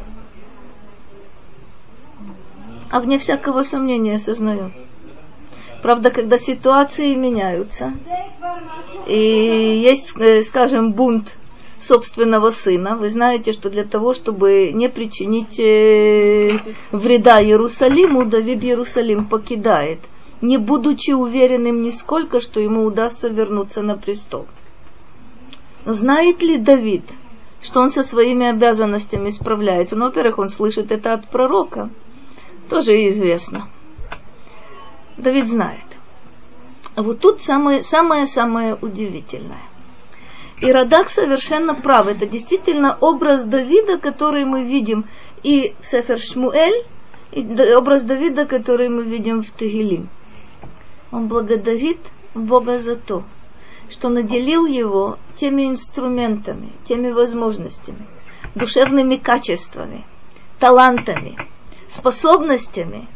[2.90, 4.72] а вне всякого сомнения сознает.
[5.82, 7.94] Правда, когда ситуации меняются,
[9.06, 11.36] и есть, э, скажем, бунт
[11.80, 16.60] собственного сына, вы знаете, что для того, чтобы не причинить э,
[16.92, 20.00] вреда Иерусалиму, Давид Иерусалим покидает,
[20.42, 24.46] не будучи уверенным нисколько, что ему удастся вернуться на престол.
[25.84, 27.04] Но знает ли Давид,
[27.62, 29.96] что он со своими обязанностями справляется?
[29.96, 31.90] Ну, во-первых, он слышит это от пророка,
[32.68, 33.68] тоже известно.
[35.16, 35.84] Давид знает.
[36.94, 39.62] А вот тут самое-самое удивительное.
[40.60, 42.06] И Радак совершенно прав.
[42.06, 45.06] Это действительно образ Давида, который мы видим
[45.42, 46.84] и в Сефер Шмуэль,
[47.32, 50.08] и образ Давида, который мы видим в Тегилим.
[51.12, 51.98] Он благодарит
[52.34, 53.22] Бога за то,
[53.90, 58.06] что наделил его теми инструментами, теми возможностями,
[58.54, 60.04] душевными качествами,
[60.58, 61.36] талантами,
[61.88, 63.06] способностями,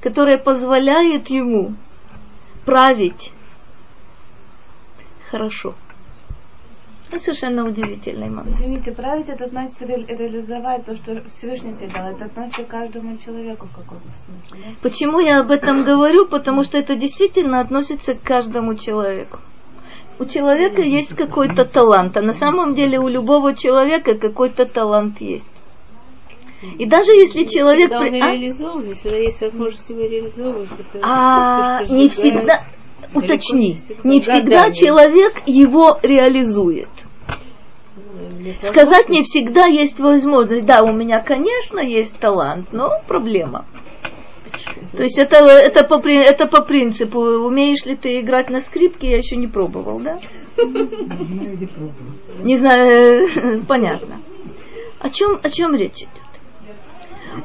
[0.00, 1.74] которые позволяют ему
[2.64, 3.32] править
[5.30, 5.74] хорошо.
[7.08, 8.56] Это совершенно удивительный момент.
[8.56, 12.08] Извините, править это значит ре- реализовать то, что Всевышний тебе дал.
[12.08, 14.64] Это относится к каждому человеку в каком-то смысле.
[14.66, 14.74] Да?
[14.82, 16.26] Почему я об этом говорю?
[16.26, 19.38] Потому что это действительно относится к каждому человеку.
[20.18, 25.52] У человека есть какой-то талант, а на самом деле у любого человека какой-то талант есть.
[26.78, 27.90] И даже если человек...
[27.90, 28.32] Всегда он при- а?
[28.32, 30.68] реализован, всегда есть возможность его реализовывать.
[31.02, 32.64] А, не всегда,
[33.12, 34.72] уточни, не всегда.
[34.72, 36.88] человек его реализует.
[38.60, 40.66] Сказать не всегда есть возможность.
[40.66, 43.64] Да, у меня, конечно, есть талант, но проблема.
[44.96, 49.18] То есть это, это, по, это по принципу, умеешь ли ты играть на скрипке, я
[49.18, 50.16] еще не пробовал, да?
[52.42, 54.20] Не знаю, понятно.
[54.98, 56.25] О чем, о чем речь идет?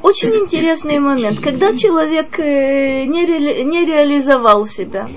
[0.01, 1.39] Очень интересный момент.
[1.39, 5.09] Когда человек э, не, реали- не реализовал себя,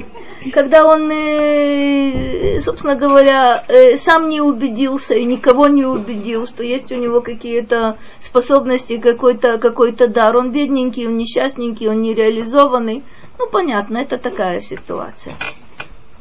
[0.52, 6.92] когда он, э, собственно говоря, э, сам не убедился и никого не убедил, что есть
[6.92, 13.02] у него какие-то способности, какой-то какой дар, он бедненький, он несчастненький, он нереализованный,
[13.38, 15.34] ну понятно, это такая ситуация.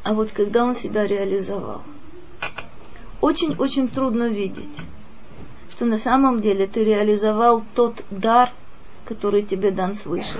[0.04, 1.82] А вот когда он себя реализовал,
[3.22, 4.78] очень-очень трудно видеть,
[5.76, 8.52] что на самом деле ты реализовал тот дар,
[9.06, 10.38] который тебе дан свыше.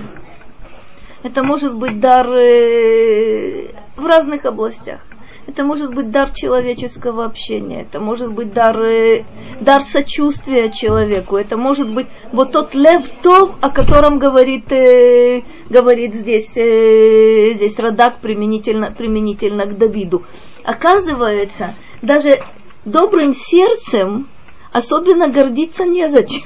[1.24, 5.00] Это может быть дар э, в разных областях.
[5.46, 9.24] Это может быть дар человеческого общения, это может быть дар, э,
[9.60, 16.14] дар сочувствия человеку, это может быть вот тот лев тов, о котором говорит, э, говорит
[16.14, 20.22] здесь, э, здесь Радак применительно, применительно к Давиду.
[20.62, 22.38] Оказывается, даже
[22.84, 24.28] добрым сердцем
[24.74, 26.42] особенно гордиться незачем.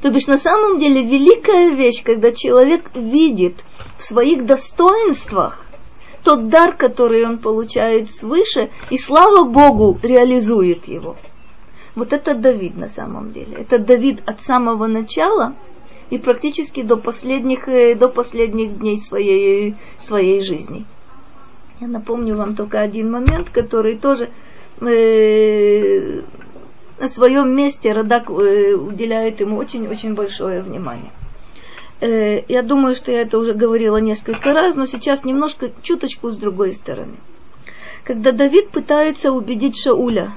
[0.00, 3.56] То бишь на самом деле великая вещь, когда человек видит
[3.98, 5.66] в своих достоинствах
[6.22, 11.16] тот дар, который он получает свыше, и слава Богу, реализует его.
[11.94, 13.58] Вот это Давид на самом деле.
[13.58, 15.54] Это Давид от самого начала
[16.08, 20.86] и практически до последних, э, до последних дней своей, своей жизни.
[21.80, 24.30] Я напомню вам только один момент, который тоже
[24.80, 26.22] э,
[26.98, 31.12] на своем месте Радак э, уделяет ему очень-очень большое внимание.
[32.00, 36.36] Э, я думаю, что я это уже говорила несколько раз, но сейчас немножко чуточку с
[36.36, 37.14] другой стороны.
[38.04, 40.32] Когда Давид пытается убедить Шауля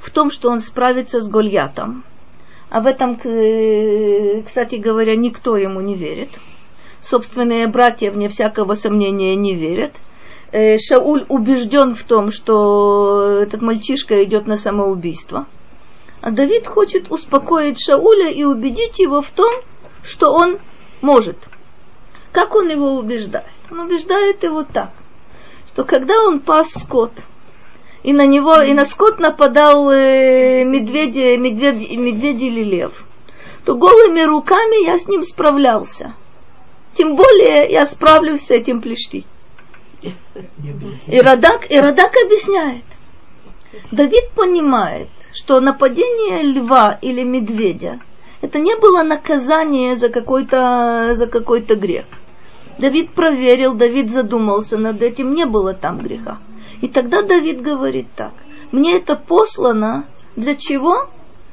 [0.00, 2.04] в том, что он справится с Гольятом,
[2.68, 6.30] а в этом, э, кстати говоря, никто ему не верит,
[7.00, 9.92] собственные братья, вне всякого сомнения, не верят,
[10.52, 15.46] Шауль убежден в том, что этот мальчишка идет на самоубийство–
[16.22, 19.52] а Давид хочет успокоить Шауля и убедить его в том,
[20.04, 20.58] что он
[21.00, 21.36] может.
[22.30, 23.46] Как он его убеждает?
[23.70, 24.92] Он убеждает его так,
[25.66, 27.10] что когда он пас скот,
[28.04, 33.04] и на него, и на скот нападал э, медведи, медведь, медведь или лев,
[33.64, 36.14] то голыми руками я с ним справлялся.
[36.94, 39.24] Тем более я справлюсь с этим плешти.
[40.02, 42.84] И Радак, и Радак объясняет.
[43.90, 48.00] Давид понимает, что нападение льва или медведя
[48.42, 52.06] это не было наказание за какой-то за какой-то грех.
[52.78, 56.38] Давид проверил, Давид задумался над этим, не было там греха.
[56.80, 58.32] И тогда Давид говорит так,
[58.72, 60.06] мне это послано
[60.36, 61.08] для чего?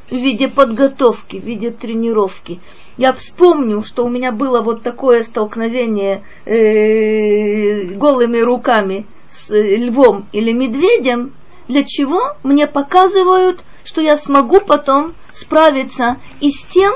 [0.10, 2.60] В виде подготовки, в виде тренировки.
[2.98, 10.52] Я вспомню, что у меня было вот такое столкновение э, голыми руками с львом или
[10.52, 11.34] медведем,
[11.68, 13.60] для чего мне показывают,
[13.90, 16.94] что я смогу потом справиться и с тем,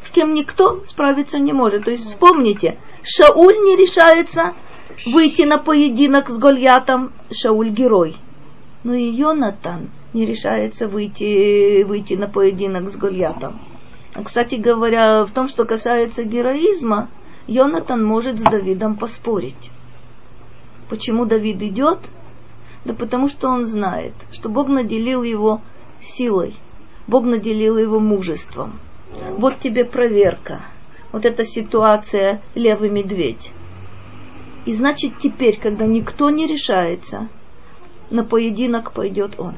[0.00, 1.86] с кем никто справиться не может.
[1.86, 4.54] То есть вспомните, Шауль не решается
[5.06, 8.14] выйти на поединок с Гольятом, Шауль герой.
[8.84, 13.58] Но и Йонатан не решается выйти, выйти на поединок с Гольятом.
[14.14, 17.08] А, кстати говоря, в том, что касается героизма,
[17.48, 19.72] Йонатан может с Давидом поспорить.
[20.88, 21.98] Почему Давид идет?
[22.84, 25.60] Да потому что он знает, что Бог наделил его
[26.02, 26.54] силой,
[27.06, 28.78] Бог наделил его мужеством.
[29.38, 30.62] Вот тебе проверка.
[31.12, 33.52] Вот эта ситуация левый медведь.
[34.64, 37.28] И значит теперь, когда никто не решается,
[38.10, 39.54] на поединок пойдет он.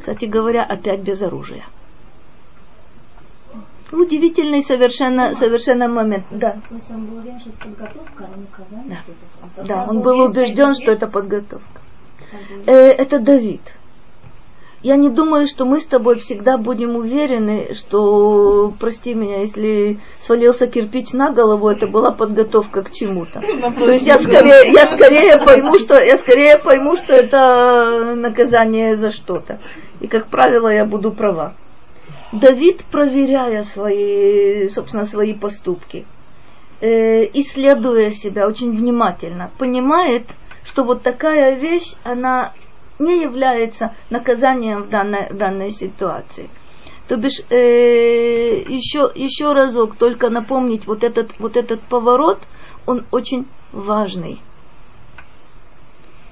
[0.00, 1.64] Кстати говоря, опять без оружия.
[3.92, 6.26] Удивительный совершенно, совершенно момент.
[6.30, 6.56] Да.
[9.56, 11.80] Да, да он был убежден, что это подготовка.
[12.66, 13.62] Э, это Давид
[14.86, 20.68] я не думаю, что мы с тобой всегда будем уверены, что, прости меня, если свалился
[20.68, 23.40] кирпич на голову, это была подготовка к чему-то.
[23.40, 29.10] То есть я скорее, я скорее пойму, что я скорее пойму, что это наказание за
[29.10, 29.58] что-то.
[30.00, 31.54] И как правило, я буду права.
[32.30, 36.06] Давид, проверяя свои, собственно, свои поступки,
[36.80, 40.28] э, исследуя себя очень внимательно, понимает,
[40.62, 42.52] что вот такая вещь, она
[42.98, 46.48] не является наказанием в данной, в данной ситуации.
[47.08, 52.40] То бишь, э, еще, еще разок только напомнить вот этот, вот этот поворот,
[52.84, 54.40] он очень важный.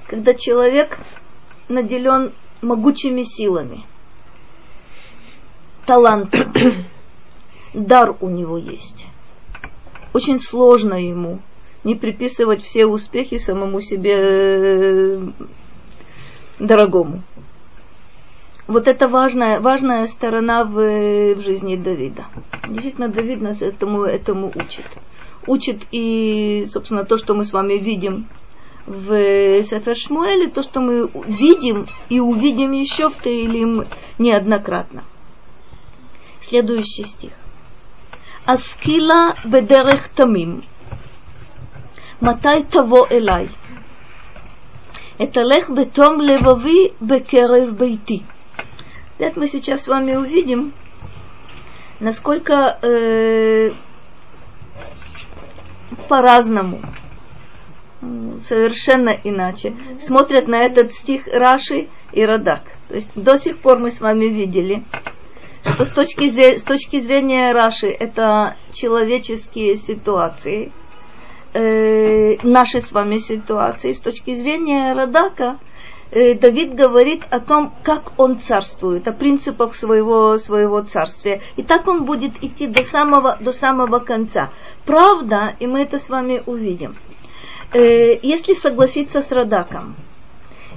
[0.09, 0.99] Когда человек
[1.69, 3.85] наделен могучими силами,
[5.87, 6.53] талантом,
[7.75, 9.07] дар у него есть.
[10.13, 11.41] Очень сложно ему
[11.85, 15.21] не приписывать все успехи самому себе э,
[16.59, 17.23] дорогому.
[18.67, 22.25] Вот это важная, важная сторона в, в жизни Давида.
[22.69, 24.87] Действительно, Давид нас этому, этому учит.
[25.47, 28.27] Учит и, собственно, то, что мы с вами видим
[28.87, 33.85] в Сефер Шмуэле, то, что мы видим и увидим еще в Таилим
[34.19, 35.05] неоднократно.
[36.41, 37.33] Следующий стих.
[38.47, 40.65] Аскила бедерех тамим.
[42.21, 43.51] Матай таво элай
[45.19, 48.23] это лех бетом левови бекерев бейти.
[49.19, 50.73] Это мы сейчас с вами увидим,
[52.01, 53.71] насколько э,
[56.09, 56.81] по-разному,
[58.47, 62.63] совершенно иначе смотрят на этот стих Раши и Радак.
[62.89, 64.83] То есть до сих пор мы с вами видели,
[65.75, 70.73] что с точки, зрения, с точки зрения Раши это человеческие ситуации–
[71.55, 75.59] э, нашей с вами ситуации, с точки зрения Радака,
[76.11, 81.41] э, Давид говорит о том, как он царствует, о принципах своего, своего царствия.
[81.57, 84.51] И так он будет идти до самого, до самого конца.
[84.85, 86.97] Правда, и мы это с вами увидим.
[87.73, 89.97] Э, если согласиться с Радаком,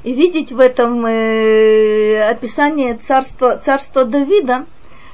[0.04, 4.66] и видеть в этом э, описание царства, царства Давида,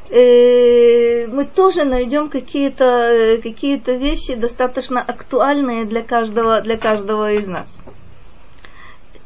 [0.10, 7.82] Э, мы тоже найдем какие-то какие вещи достаточно актуальные для каждого, для каждого из нас.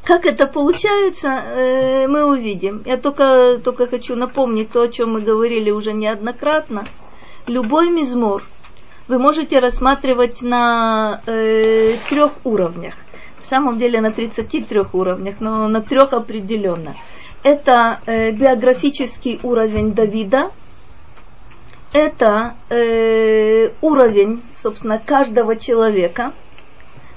[0.03, 2.82] Как это получается, э, мы увидим.
[2.86, 6.86] Я только, только хочу напомнить то, о чем мы говорили уже неоднократно.
[7.47, 8.43] Любой мизмор
[9.07, 12.93] вы можете рассматривать на э, трех уровнях.
[13.41, 16.95] В самом деле на 33 уровнях, но на трех определенно.
[17.43, 20.51] Это э, биографический уровень Давида,
[21.94, 26.34] это э, уровень, собственно, каждого человека.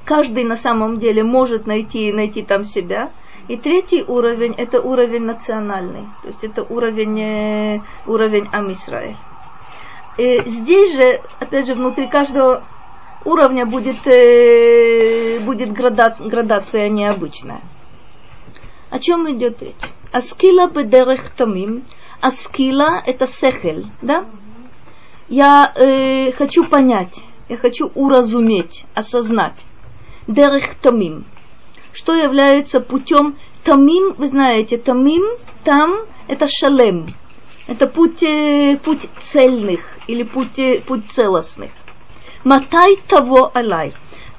[0.04, 3.10] Каждый на самом деле может найти, найти там себя.
[3.48, 9.16] И третий уровень– это уровень национальный, то есть это уровень, э, уровень Амисраэль.
[10.18, 12.62] И здесь же, опять же, внутри каждого
[13.24, 17.60] уровня будет, э, будет градация, градация необычная.
[18.90, 19.74] О чем идет речь?
[20.12, 21.84] Аскила бедерех тамим.
[22.20, 24.26] Аскила– это сехель, да?
[25.30, 29.54] Я э, хочу понять, я хочу уразуметь, осознать.
[30.26, 31.24] дерех тамим.
[31.92, 35.22] Что является путем тамим, вы знаете, тамим,
[35.64, 37.06] там это шалем.
[37.68, 41.70] Это путь, э, путь цельных или путь, э, путь целостных.
[42.42, 43.92] Матай того алай.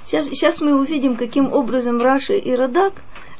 [0.03, 2.93] Сейчас, сейчас мы увидим, каким образом Раши и Радак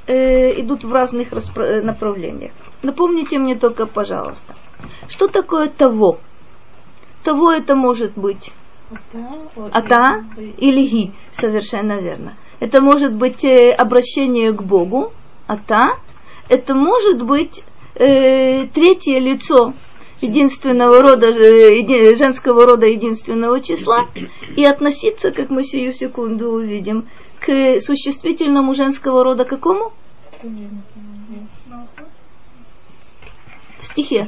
[0.07, 2.51] э, идут в разных распро- э, направлениях.
[2.81, 4.55] Напомните мне только, пожалуйста,
[5.09, 6.19] что такое того?
[7.23, 8.51] Того это может быть
[9.71, 10.25] ата
[10.57, 12.35] или ги, совершенно верно.
[12.59, 15.11] Это может быть э, обращение к Богу,
[15.47, 15.97] ата.
[16.49, 17.63] Это может быть
[17.95, 19.73] э, третье лицо
[20.21, 24.09] единственного рода, э, женского рода единственного числа
[24.55, 27.07] и относиться, как мы сию секунду увидим,
[27.39, 29.93] к существительному женского рода какому?
[33.79, 34.25] В стихе.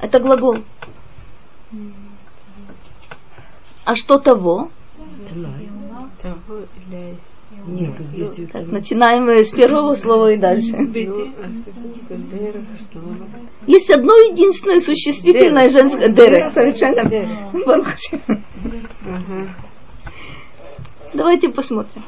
[0.00, 0.58] Это глагол.
[3.84, 4.70] А что того?
[6.22, 6.60] Того
[7.66, 10.76] Нет, здесь Так, начинаем э, с первого слова и дальше.
[10.76, 11.32] ну,
[13.66, 17.08] Есть одно единственное существительное женское дерек, совершенно.
[21.14, 22.02] Давайте посмотрим.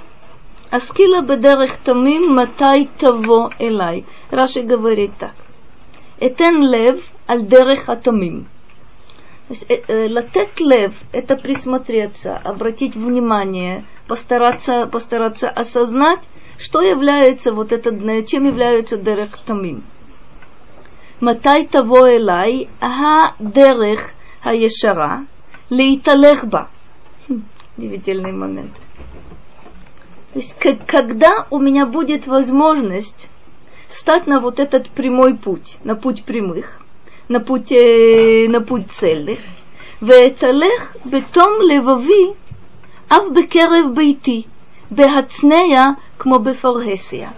[0.70, 4.04] Аскила бедерех тамим матай таво элай.
[4.30, 5.34] Раши говорит так.
[6.20, 8.46] Этен лев аль дерех атамим.
[9.48, 16.20] То есть, э, э, латет лев– это присмотреться, обратить внимание, постараться, постараться осознать,
[16.58, 17.90] что является вот это,
[18.24, 19.84] чем является дерех тамим.
[21.20, 24.10] Элай, ага дерех
[24.42, 25.24] хаешара,
[25.70, 26.68] лейталех ба.
[27.26, 27.42] Хм,
[27.78, 28.74] Удивительный момент.
[30.34, 33.30] То есть, к- когда у меня будет возможность
[33.88, 36.82] стать на вот этот прямой путь, на путь прямых,
[37.29, 39.39] на путь, э, на путь цельных,
[40.01, 42.25] ואתהלך בתום לבבי
[43.07, 44.43] אף בקרב ביתי,
[44.91, 47.29] בהצנע כמו בפרהסיה.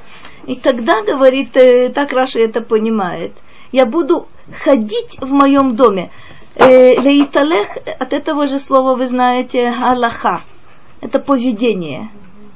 [0.47, 3.33] И тогда, говорит, э, так Раша это понимает,
[3.71, 4.27] я буду
[4.63, 6.11] ходить в моем доме.
[6.55, 10.41] Э, Леиталех, от этого же слова вы знаете, галаха.
[11.01, 12.09] Это поведение.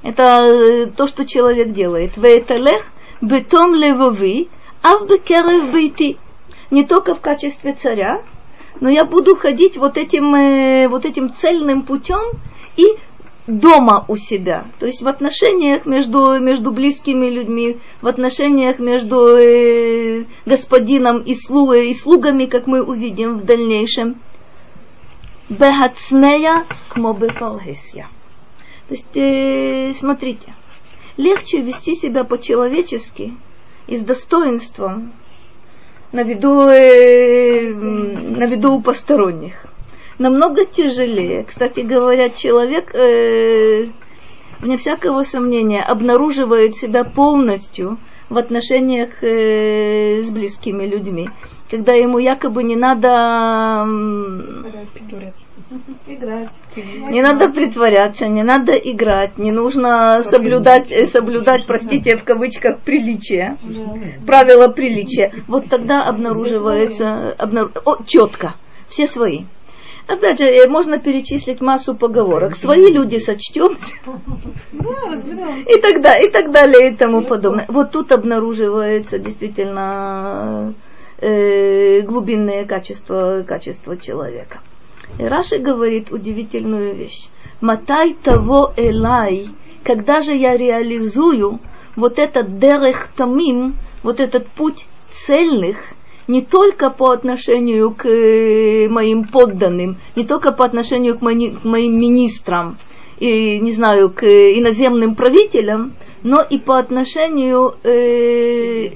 [0.03, 2.15] Это э, то, что человек делает.
[2.15, 2.85] Вейталех
[3.21, 4.49] бетом левови,
[4.83, 6.17] а в бекерев бейти.
[6.74, 8.20] Не только в качестве царя,
[8.80, 12.32] но я буду ходить вот этим, э, вот этим цельным путем
[12.76, 12.96] и
[13.46, 14.66] дома у себя.
[14.80, 21.72] То есть в отношениях между, между близкими людьми, в отношениях между э, господином и, слу,
[21.74, 24.16] и слугами, как мы увидим в дальнейшем.
[25.48, 28.08] Бехацнея кмо бефалгесия.
[28.88, 30.52] То есть, э, смотрите,
[31.18, 33.32] легче вести себя по-человечески
[33.86, 35.12] и с достоинством
[36.14, 39.66] на виду, э, на виду у посторонних.
[40.18, 41.42] Намного тяжелее.
[41.42, 43.88] Кстати говоря, человек, э,
[44.60, 47.98] вне всякого сомнения, обнаруживает себя полностью
[48.30, 51.30] в отношениях э, с близкими людьми,
[51.68, 53.08] когда ему якобы не надо
[53.82, 54.66] м,
[56.06, 56.52] Играть.
[56.76, 63.56] не надо притворяться, не надо играть, не нужно соблюдать, э, соблюдать, простите, в кавычках, приличие,
[64.26, 65.32] правила приличия.
[65.48, 68.54] Вот тогда обнаруживается, обнару- о, четко,
[68.88, 69.44] все свои.
[70.06, 72.56] Опять же, э, можно перечислить массу поговорок.
[72.56, 73.96] Свои люди сочтемся
[75.66, 77.64] и далее, и так далее, и тому подобное.
[77.68, 80.74] Вот тут обнаруживается действительно
[81.18, 84.60] э, глубинное качество, качество человека.
[85.18, 87.28] И Раши говорит удивительную вещь.
[87.60, 89.48] Матай того элай,
[89.84, 91.60] когда же я реализую
[91.96, 95.76] вот этот дерех тамим, вот этот путь цельных,
[96.26, 101.64] не только по отношению к э, моим подданным, не только по отношению к, мои- к
[101.64, 102.76] моим министрам
[103.18, 105.92] и, не знаю, к иноземным правителям,
[106.22, 108.92] но и по отношению, э,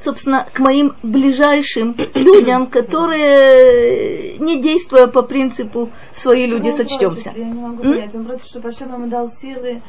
[0.00, 7.30] собственно, к моим ближайшим людям, которые, не действуя по принципу «свои люди сочтемся».
[7.30, 7.36] просит?
[7.38, 8.14] Я не могу понять.
[8.14, 9.82] Он просит, чтобы Ашем ему дал силы.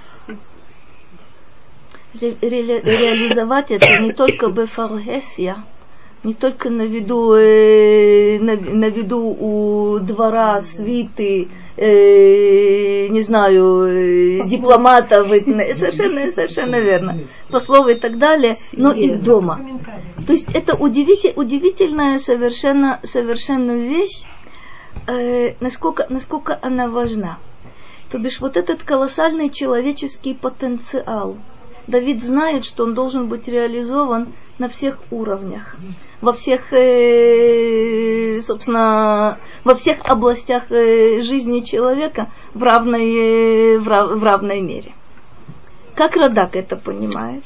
[2.19, 5.63] Ре- ре- реализовать это не только бефаргесия,
[6.23, 11.47] не только на виду, э, на, на виду у двора, свиты,
[11.77, 19.09] э, не знаю, э, дипломатов, и- совершенно, совершенно верно, послов и так далее, но и
[19.11, 19.59] дома.
[20.25, 24.23] То есть это удивитель, удивительная совершенно, совершенно вещь,
[25.07, 27.37] э, насколько, насколько она важна.
[28.11, 31.37] То бишь вот этот колоссальный человеческий потенциал,
[31.87, 34.27] Давид знает, что он должен быть реализован
[34.59, 35.77] на всех уровнях,
[36.19, 44.11] во всех, э, собственно, во всех областях э, жизни человека в равной, э, в, рав,
[44.11, 44.93] в равной мере.
[45.95, 47.43] Как Радак это понимает?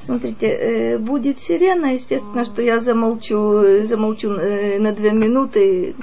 [0.00, 5.94] Смотрите, будет сирена, естественно, что я замолчу, замолчу на две минуты.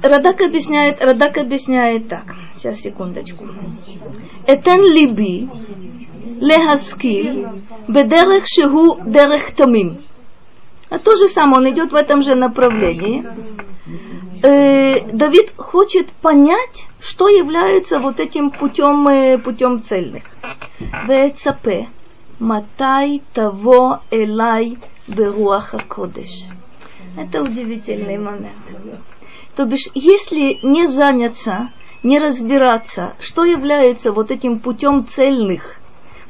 [0.00, 2.24] Радак объясняет, Радак объясняет так.
[2.56, 3.46] Сейчас, секундочку.
[4.46, 5.48] Этен либи
[6.40, 7.48] лехаскил
[7.88, 9.98] бедерех шигу дерех тамим.
[10.90, 13.24] А то же самое, он идет в этом же направлении.
[14.42, 20.24] Э, Давид хочет понять, что является вот этим путем, э, путем цельных.
[21.08, 21.88] Вецапе,
[22.38, 24.78] матай того элай
[25.08, 26.48] беруаха кодеш.
[27.16, 28.56] Это удивительный момент.
[29.56, 31.70] То бишь, если не заняться,
[32.04, 35.80] не разбираться, что является вот этим путем цельных,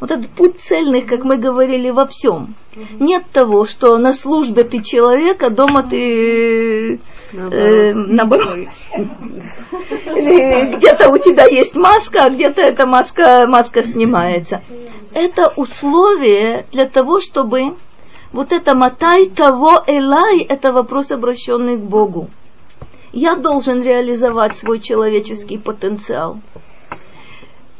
[0.01, 2.55] вот этот путь цельных, как мы говорили, во всем.
[2.99, 7.01] Нет того, что на службе ты человек, а дома ты
[7.33, 8.69] э, наоборот.
[8.93, 14.63] Или где-то у тебя есть маска, а где-то эта маска, маска снимается.
[15.13, 17.77] Это условие для того, чтобы
[18.33, 22.29] вот это матай того элай, это вопрос, обращенный к Богу.
[23.17, 26.41] Я должен реализовать свой человеческий потенциал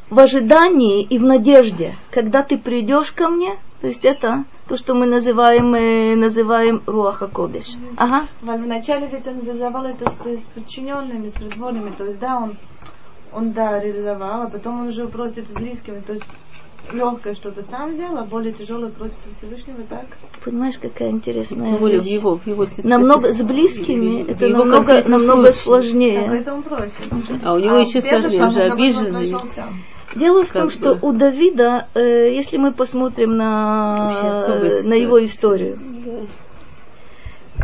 [0.09, 4.95] в ожидании и в надежде, когда ты придешь ко мне, то есть это то, что
[4.95, 7.75] мы называем, э, называем Руаха Кодеш.
[7.97, 8.29] Ага.
[8.43, 12.53] Вначале ведь он реализовал это с, с подчиненными, с придворными, то есть да, он,
[13.33, 16.27] он да, реализовал, а потом он уже просит с близкими, то есть
[16.93, 20.07] легкое что-то сам взял, а более тяжелое просит Всевышнего, так?
[20.45, 22.13] Понимаешь, какая интересная Тем более в вещь.
[22.15, 25.53] его, в его Намного с близкими в это его намного, намного случае.
[25.53, 26.23] сложнее.
[26.23, 27.43] Так это он просит.
[27.45, 29.35] А у него А еще сложнее, он будто обиженный.
[30.15, 31.09] Дело в Как том, что бы.
[31.09, 34.13] у Давида, э, если мы посмотрим на,
[34.47, 35.79] э, на его историю,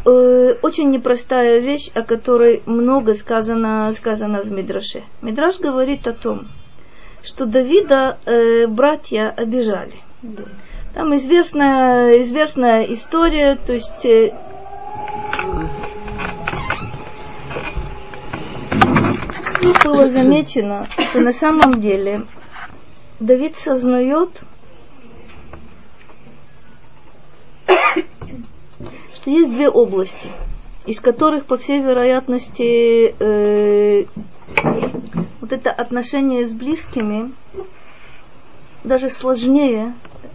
[0.04, 5.04] э, очень непростая вещь, о которой много сказано, сказано в Мидраше.
[5.22, 6.48] Мидраш говорит о том,
[7.22, 9.94] что Давида э, братья обижали.
[10.94, 14.32] Там известная, известная история, то есть э,
[19.84, 22.26] было замечено, что на самом деле
[23.18, 24.30] Давид сознает,
[29.14, 30.28] что есть две области,
[30.86, 34.04] из которых, по всей вероятности, э,
[35.40, 37.32] вот это отношение с близкими
[38.84, 39.94] даже сложнее,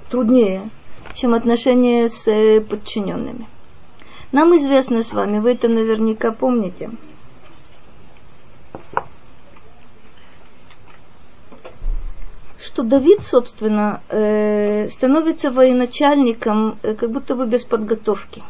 [0.10, 0.70] труднее,
[1.14, 3.48] чем отношения с э, подчиненными.
[4.32, 6.92] Нам известно с вами, вы это наверняка помните,
[12.60, 18.44] что Давид, собственно, э, становится военачальником э, как будто бы без подготовки.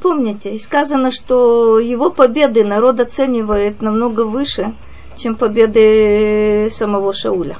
[0.00, 4.72] Помните, сказано, что его победы народ оценивает намного выше,
[5.18, 7.58] чем победы самого Шауля.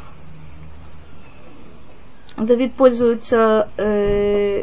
[2.38, 4.62] Давид пользуется э,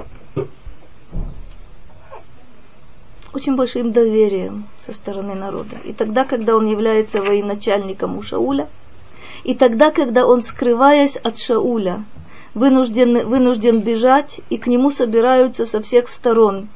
[3.33, 5.77] очень большим доверием со стороны народа.
[5.83, 8.67] И тогда, когда он является военачальником у Шауля,
[9.43, 12.03] и тогда, когда он, скрываясь от Шауля,
[12.55, 16.67] вынужден, вынужден бежать, и к нему собираются со всех сторон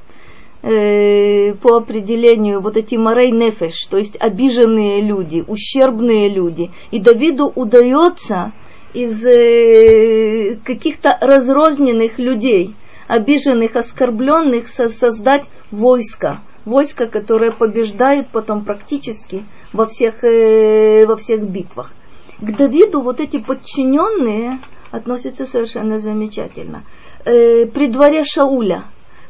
[0.63, 6.71] э, по определению вот эти морей нефеш, то есть обиженные люди, ущербные люди.
[6.91, 8.53] И Давиду удается
[8.93, 12.73] из э, каких-то разрозненных людей,
[13.07, 16.41] обиженных, оскорбленных, со- создать войско.
[16.65, 19.43] Войско, которое побеждает потом практически
[19.73, 21.93] во всех, э, во всех битвах.
[22.39, 24.59] К Давиду вот эти подчиненные
[24.91, 26.83] относятся совершенно замечательно.
[27.23, 28.85] При дворе Шауля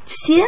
[0.06, 0.46] все,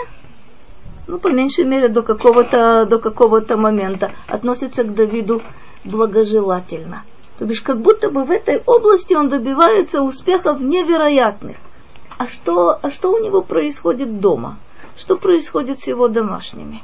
[1.08, 5.42] ну, по меньшей мере, до какого-то, до какого-то момента относятся к Давиду
[5.84, 7.04] благожелательно.
[7.38, 11.58] То бишь, как будто бы в этой области он добивается успехов невероятных.
[12.18, 14.58] А что, а что у него происходит дома?
[14.98, 16.82] Что происходит с его домашними?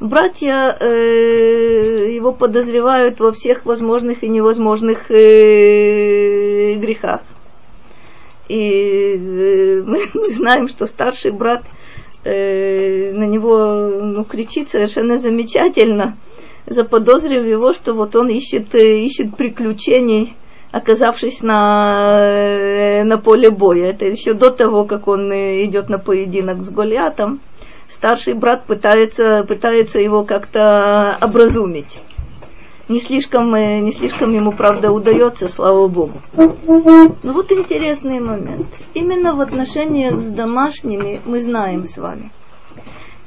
[0.00, 7.20] Братья э, его подозревают во всех возможных и невозможных э, грехах.
[8.48, 11.62] И э, мы знаем, что старший брат
[12.26, 16.16] э, на него ну, кричит совершенно замечательно,
[16.66, 20.34] заподозрив его, что вот он ищет, э, ищет приключений,
[20.72, 23.90] оказавшись на, э, на поле боя.
[23.90, 27.40] Это еще до того, как он э, идет на поединок с Голиатом
[27.88, 32.00] старший брат пытается, пытается его как-то образумить.
[32.88, 36.20] Не слишком, э, не слишком ему, правда, удается, слава Богу.
[36.36, 38.66] Ну вот интересный момент.
[38.94, 42.30] Именно в отношениях с домашними мы знаем с вами.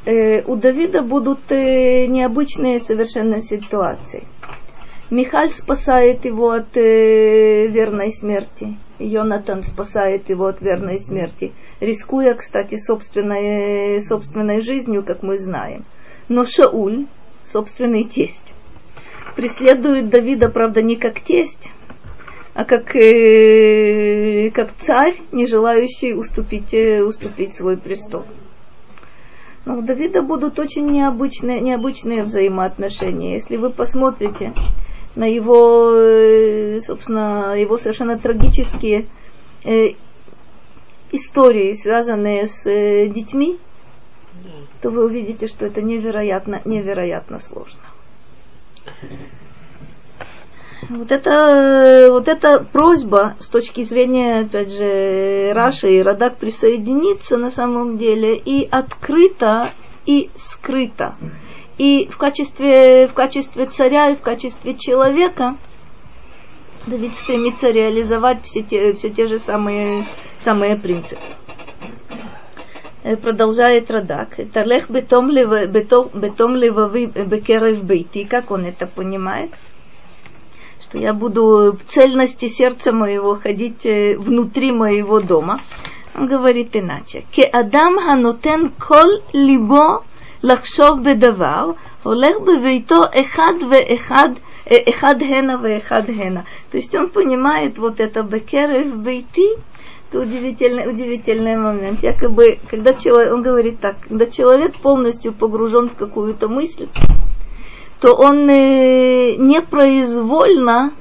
[0.05, 4.23] Э, у Давида будут э, необычные совершенно ситуации.
[5.09, 8.77] Михаль спасает его от э, верной смерти.
[8.99, 15.85] Йонатан спасает его от верной смерти, рискуя, кстати, собственной, собственной жизнью, как мы знаем.
[16.27, 17.07] Но Шауль,
[17.43, 18.45] собственный тесть,
[19.39, 21.71] преследует Давида, правда, не как тесть,
[22.53, 28.25] а как, э, как царь, не желающий уступить, э, уступить свой престол.
[29.63, 33.31] Но у Давида будут очень необычные, необычные взаимоотношения.
[33.31, 34.51] Если вы посмотрите
[35.15, 39.05] на его, э, собственно, его совершенно трагические
[39.63, 39.91] э,
[41.13, 43.57] истории, связанные с э, детьми,
[44.81, 47.88] то вы увидите, что это невероятно, невероятно сложно.
[50.89, 57.51] Вот это, вот эта просьба с точки зрения, опять же, Раши и Радак присоединиться на
[57.51, 59.69] самом деле и открыто,
[60.05, 61.15] и скрыто.
[61.77, 65.57] И в качестве, в качестве царя и в качестве человека
[66.87, 70.03] Давид стремится реализовать все те, все те же самые,
[70.39, 71.21] самые принципы.
[73.01, 79.51] Э, продолжает Радак, Талех бетом левави э, бекерев бейти, как он это понимает?
[80.81, 85.61] Что я буду в цельности сердца моего ходить э, внутри моего дома.
[86.13, 87.23] Он говорит иначе.
[87.31, 90.03] Ке адам ханотен кол либо
[90.41, 96.43] лахшов бедавар, олег бевейто эхад ве эхад эхад хена ве эхад хена.
[96.69, 99.55] То есть он понимает вот это бекерев бейти,
[100.09, 102.01] это удивительный, удивительный момент.
[102.01, 106.87] Якобы, когда человек, он говорит так, когда человек полностью погружен в какую-то мысль,
[108.01, 110.91] то он э, непроизвольно,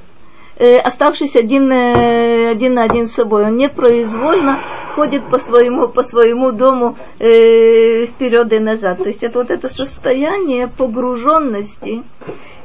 [0.56, 4.60] э, оставшись один, э, один на один с собой, он непроизвольно
[4.94, 8.98] ходит по своему, по своему дому э, вперед и назад.
[8.98, 12.02] То есть это вот это состояние погруженности,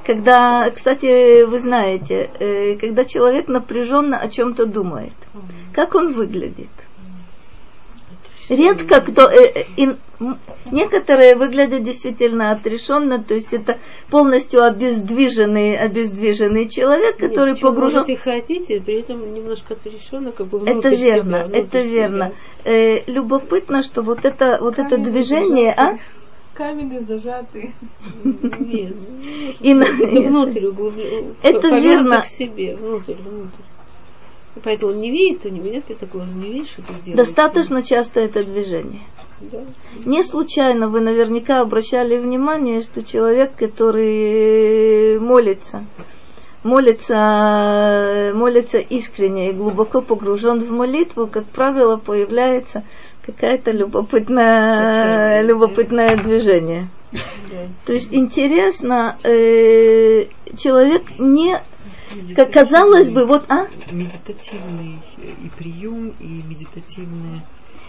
[0.06, 5.14] когда, кстати, вы знаете, э, когда человек напряженно о чем-то думает,
[5.74, 6.70] как он выглядит.
[8.49, 9.95] Редко кто, э, э,
[10.72, 13.78] некоторые выглядят действительно отрешенно, то есть это
[14.10, 17.99] полностью обездвиженный, обездвиженный человек, Нет, который погружен.
[17.99, 22.34] Может и хотите, при этом немножко отрешенно, как бы Это верно, себя, это верно.
[22.66, 25.97] Э, любопытно, что вот это, вот это движение, а?
[26.54, 27.74] Каменный зажатый.
[28.24, 28.95] Нет,
[29.60, 29.86] и на...
[29.86, 30.66] внутрь,
[31.41, 32.22] это верно.
[32.22, 33.64] к себе, внутрь, внутрь.
[34.64, 37.16] Поэтому он не видит, у него нет такого, он не видит, что это делается.
[37.16, 39.01] Достаточно часто это движение.
[39.41, 39.62] Да.
[40.06, 45.86] Не случайно вы наверняка обращали внимание, что человек, который молится,
[46.64, 52.84] молится, молится искренне и глубоко погружен в молитву, как правило, появляется
[53.26, 56.89] какая-то любопытное, любопытное движение.
[57.86, 60.26] То есть интересно, э,
[60.57, 61.61] человек не
[62.36, 63.67] как казалось бы, вот, а?
[63.91, 67.43] Медитативный и прием, и медитативное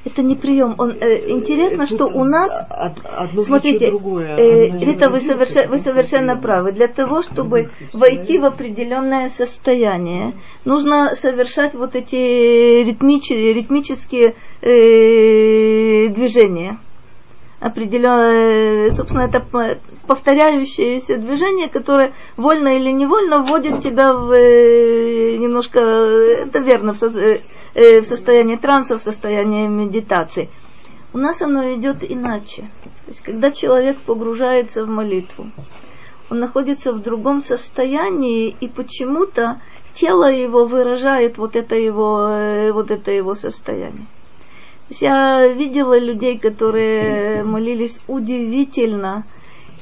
[0.05, 0.75] это не прием.
[0.79, 2.67] Он, э, интересно, Тут что у нас...
[2.71, 4.37] Одно смотрите, другое.
[4.37, 6.73] Э, Рита, вы, совершенно, вы совершенно правы.
[6.73, 10.35] Для того, чтобы войти в определенное состояние,
[10.65, 16.79] нужно совершать вот эти ритмич, ритмические э, движения
[17.65, 19.41] определенное, собственно, это
[20.07, 27.07] повторяющееся движение, которое вольно или невольно вводит тебя в э, немножко, это верно, в, со,
[27.07, 30.51] э, состояние транса, в состояние медитации.
[31.15, 32.71] У нас оно идет иначе.
[33.07, 35.47] То есть, когда человек погружается в молитву,
[36.29, 39.63] он находится в другом состоянии, и почему-то
[39.95, 44.07] тело его выражает вот это его, э, вот это его состояние.
[44.91, 49.25] Я видела людей, которые молились удивительно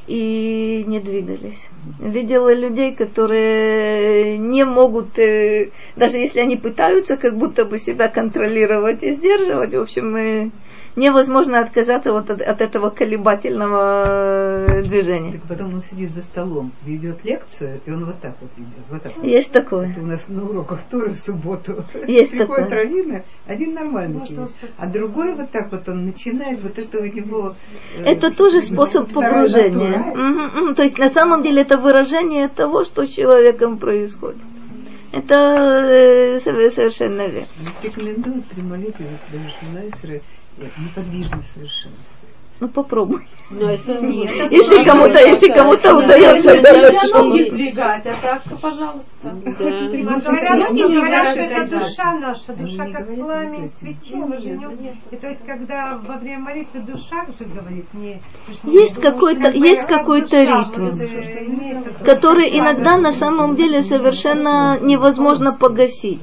[0.06, 1.68] и не двигались.
[1.98, 9.02] Видела людей, которые не могут, э, даже если они пытаются как будто бы себя контролировать
[9.02, 10.52] и сдерживать, в общем,
[10.96, 15.32] невозможно отказаться вот от, от этого колебательного э, движения.
[15.32, 18.84] Так потом он сидит за столом, ведет лекцию, и он вот так вот идет.
[18.90, 19.62] Вот так Есть вот.
[19.62, 19.90] такое.
[19.90, 21.84] Это у нас на уроках Торы в субботу.
[22.06, 22.84] Есть Приходит такое.
[22.84, 27.04] раввин, один нормальный ну, сидит, а другой вот так вот он начинает вот это у
[27.04, 27.54] него...
[27.96, 30.12] Э, это тоже способ погружения.
[30.12, 30.74] Угу, угу.
[30.74, 34.42] То есть на самом деле это выражение того, что с человеком происходит.
[35.12, 37.46] Это э, совершенно верно.
[37.82, 39.50] Рекомендуют при молитве, даже
[40.78, 41.96] неподвижно совершенно.
[42.62, 43.22] Ну попробуй.
[43.50, 44.52] Но если нет.
[44.52, 46.54] Если кому-то, если кому-то удается.
[47.12, 49.12] ноги двигать, а так, пожалуйста.
[49.22, 49.32] Да.
[49.32, 54.70] Говорят, что, говорят, что это душа наша, душа как пламя свечи в огню.
[55.10, 58.20] И то есть, когда во время молитвы душа уже говорит, не...
[58.62, 66.20] Есть какой-то, есть какой-то ритм, который иногда на самом деле совершенно невозможно погасить.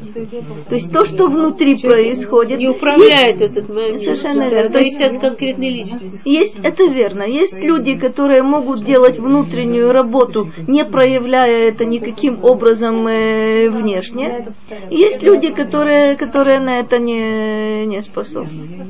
[0.70, 4.00] То есть то, что внутри происходит, Не управляет этот момент.
[4.00, 4.72] Совершенно Да, верно.
[4.72, 6.29] То есть- от конкретной личности.
[6.30, 7.24] Есть, это верно.
[7.24, 14.46] Есть люди, которые могут делать внутреннюю работу, не проявляя это никаким образом э, внешне.
[14.92, 18.86] Есть люди, которые, которые на это не, не способны.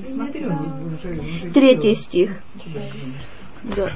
[1.54, 2.32] Третий стих.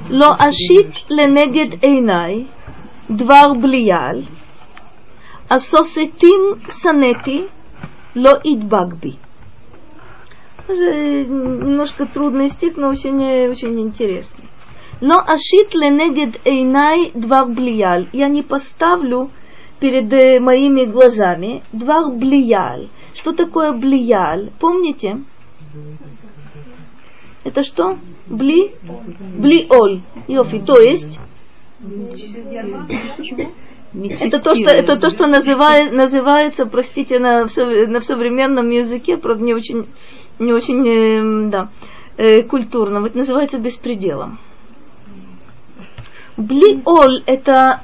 [0.10, 2.48] Ло ашит ленегед эйнай,
[3.10, 4.24] двар блиял,
[5.50, 7.50] асосетим санети,
[8.16, 9.18] ло идбагби.
[10.68, 14.46] Немножко трудный стих, но очень, очень интересный.
[15.02, 18.08] Но ашит ленегед эйнай двар блияль.
[18.14, 19.30] Я не поставлю
[19.80, 22.88] перед э, моими глазами двар блияль.
[23.14, 24.52] Что такое блияль?
[24.60, 25.22] Помните?
[27.44, 27.98] Это что?
[28.28, 28.72] Бли?
[29.38, 30.02] Блиоль.
[30.28, 30.60] Йофи.
[30.60, 31.20] То есть,
[34.22, 39.54] это то, что, это то, что называет, называется, простите, на, на современном языке, правда, не
[39.54, 39.88] очень,
[40.40, 41.70] не очень э, да,
[42.18, 44.40] э, культурно, вот называется беспределом.
[46.38, 47.82] Блиоль это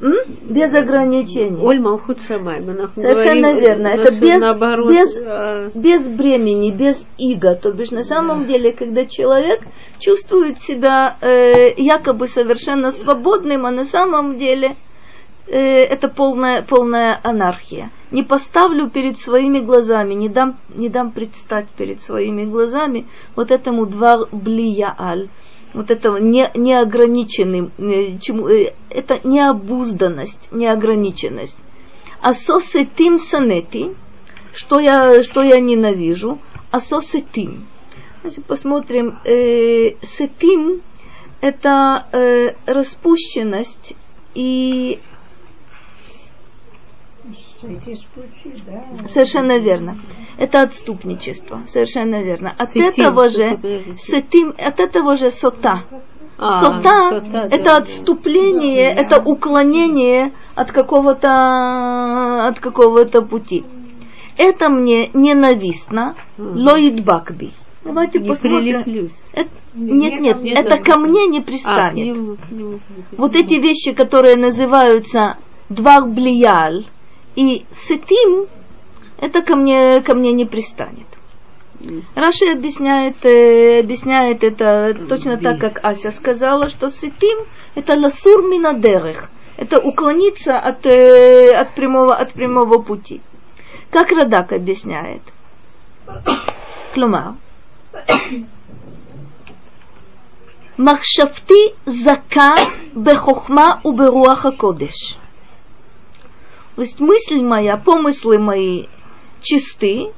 [0.00, 0.14] М?
[0.42, 1.60] без ограничений.
[1.60, 2.62] Оль Малхут Шамай.
[2.94, 3.88] Совершенно говорим, верно.
[3.88, 7.54] Это без- наоборот, без- а, без бремени, без иго.
[7.54, 9.60] То бишь на самом деле, когда человек
[9.98, 14.76] чувствует себя э, якобы совершенно свободным, а на самом деле
[15.50, 17.90] это полная, полная анархия.
[18.10, 23.86] Не поставлю перед своими глазами, не дам, не дам предстать перед своими глазами вот этому
[23.86, 25.28] два блияаль,
[25.74, 31.56] вот этого не, неограниченным, э, чему, э, это необузданность, неограниченность.
[32.20, 33.94] А сосетим санети,
[34.54, 36.38] что я, что я ненавижу,
[36.70, 37.66] а сосетим.
[38.22, 40.82] Значит, посмотрим, э, сетим
[41.40, 43.94] это э, распущенность
[44.34, 44.98] и
[47.60, 49.08] Сойти с пути, да.
[49.08, 49.96] совершенно верно.
[50.38, 52.54] Это отступничество, совершенно верно.
[52.56, 53.58] От Сетим, этого же
[53.98, 55.82] сетим, от этого же сота.
[56.38, 57.76] а, сота сота, это да.
[57.78, 63.64] отступление, это уклонение от какого-то от какого-то пути.
[64.36, 67.50] Это мне ненавистно, лоид бакби.
[67.84, 68.82] Давайте Не посмотрим.
[68.84, 69.24] прилеплюсь.
[69.32, 71.94] Это- нет, нет, мне это ко мне не А, к пристанет.
[72.06, 72.78] нему, к нему.
[73.16, 75.36] Вот эти вещи, которые называются
[75.68, 76.86] двар блияль
[77.38, 78.48] и сетим
[79.16, 81.06] это ко мне, ко мне не пристанет.
[82.16, 87.38] Раши объясняет, э, объясняет это точно так, как Ася сказала, что сетим
[87.76, 93.20] это ласур минадерех, это уклониться от, э, от, прямого, от прямого пути.
[93.90, 95.22] Как Радак объясняет?
[96.92, 97.36] Клюма.
[100.76, 102.56] Махшафти зака
[102.94, 105.18] бехохма уберуаха кодеш.
[106.78, 108.84] То есть мысль моя, помыслы мои
[109.40, 110.12] чисты.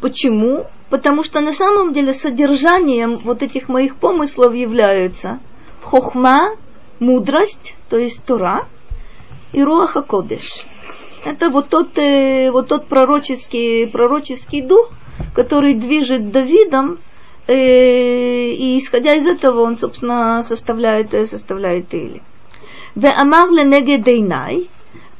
[0.00, 0.66] Почему?
[0.90, 5.38] Потому что на самом деле содержанием вот этих моих помыслов являются
[5.80, 6.56] хохма,
[6.98, 8.66] мудрость, то есть Тора,
[9.52, 10.66] и Руаха Кодеш.
[11.24, 14.90] Это вот тот, э, вот тот пророческий, пророческий дух,
[15.36, 16.98] который движет Давидом,
[17.46, 22.22] э, и исходя из этого он, собственно, составляет, э, составляет Или.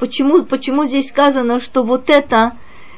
[0.01, 2.51] Почему, почему здесь сказано, что вот это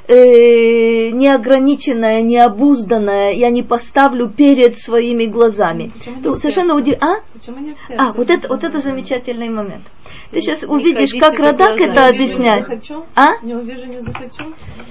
[0.07, 5.91] э, неограниченное, необузданное я не поставлю перед своими глазами.
[5.97, 6.81] Почему не То в совершенно сердце?
[6.83, 6.97] удив...
[7.01, 7.13] А?
[7.33, 8.03] Почему не в сердце?
[8.03, 9.83] А, вот это, вот это замечательный момент.
[10.31, 11.83] Ты сейчас увидишь, ходите как за Радак глазами.
[11.83, 12.63] это Не увижу, не объясняет.
[12.67, 13.05] захочу.
[13.15, 13.27] А?
[13.43, 14.43] Не увижу, не захочу.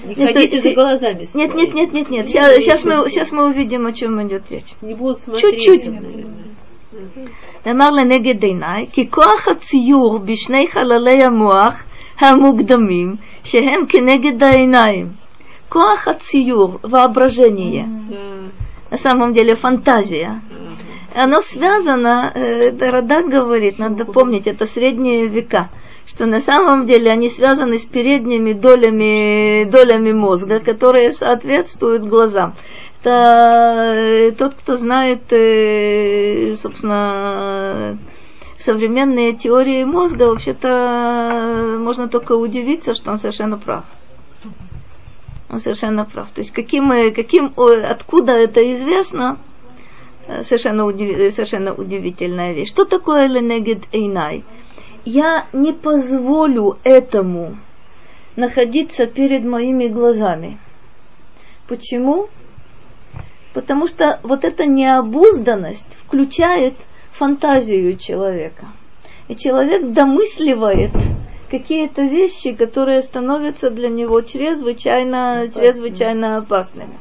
[0.04, 1.18] Не Нет, ходите то за есть- глазами.
[1.20, 1.56] Нет, своими.
[1.56, 2.28] нет, нет, нет, нет.
[2.28, 4.72] Сейчас, сейчас, мы, сейчас мы увидим, о чем идет речь.
[4.82, 5.60] Не будут смотреть.
[5.62, 5.86] Чуть-чуть.
[5.86, 6.34] наверное.
[7.70, 11.84] אמר לנגד עיניי, כי כוח הציור בשני חללי המוח
[12.20, 15.08] המוקדמים, שהם כנגד העיניים.
[15.68, 18.50] כוח הציור, воображение, Да.
[18.90, 20.40] на самом деле фантазия,
[21.14, 25.68] оно связано, э, Радак говорит, надо помнить, это средние века,
[26.06, 32.54] что на самом деле они связаны с передними долями, долями мозга, которые соответствуют глазам.
[33.00, 37.98] Это э, тот, кто знает, э, собственно,
[38.63, 43.85] современные теории мозга, вообще-то можно только удивиться, что он совершенно прав.
[45.49, 46.29] Он совершенно прав.
[46.31, 49.37] То есть каким, каким, откуда это известно,
[50.27, 52.69] Э, Совершенно, удив- совершенно удивительная вещь.
[52.69, 54.43] Что такое ленегед эйнай?
[55.05, 57.57] Я не позволю этому
[58.35, 60.57] находиться перед моими глазами.
[61.67, 62.29] Почему?
[63.53, 66.73] Потому что вот эта необузданность включает
[67.13, 68.67] фантазию человека.
[69.27, 70.91] И человек домысливает
[71.49, 76.97] какие-то вещи, которые становятся для него чрезвычайно, чрезвычайно опасными.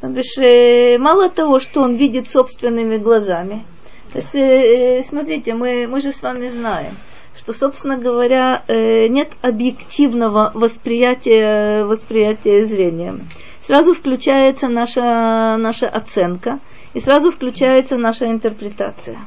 [0.00, 3.64] Потому что э, мало того, что он видит собственными глазами.
[4.12, 6.96] То есть, э, смотрите, мы, мы же с вами знаем,
[7.36, 13.28] что, собственно говоря, э, нет объективного восприятия, восприятия зрением.
[13.66, 16.60] Сразу включается наша, наша оценка
[16.96, 19.18] и сразу включается наша интерпретация.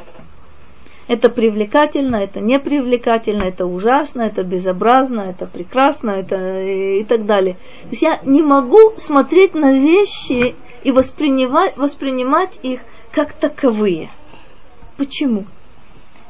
[1.07, 7.57] Это привлекательно, это непривлекательно, это ужасно, это безобразно, это прекрасно, это и, и так далее.
[7.83, 12.79] То есть я не могу смотреть на вещи и воспринимать, воспринимать их
[13.11, 14.09] как таковые.
[14.97, 15.45] Почему?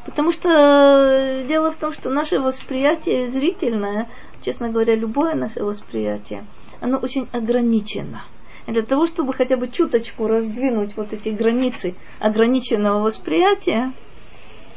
[0.03, 4.09] Потому что э, дело в том, что наше восприятие зрительное,
[4.41, 6.45] честно говоря, любое наше восприятие,
[6.81, 8.23] оно очень ограничено.
[8.67, 13.93] Для того, чтобы хотя бы чуточку раздвинуть вот эти границы ограниченного восприятия,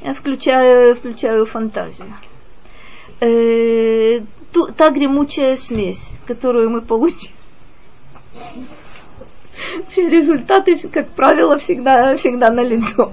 [0.00, 2.14] я включаю, включаю фантазию.
[3.20, 4.20] Э,
[4.52, 7.32] ту, та гремучая смесь, которую мы получим,
[9.96, 13.10] результаты, как правило, всегда, всегда на лицо.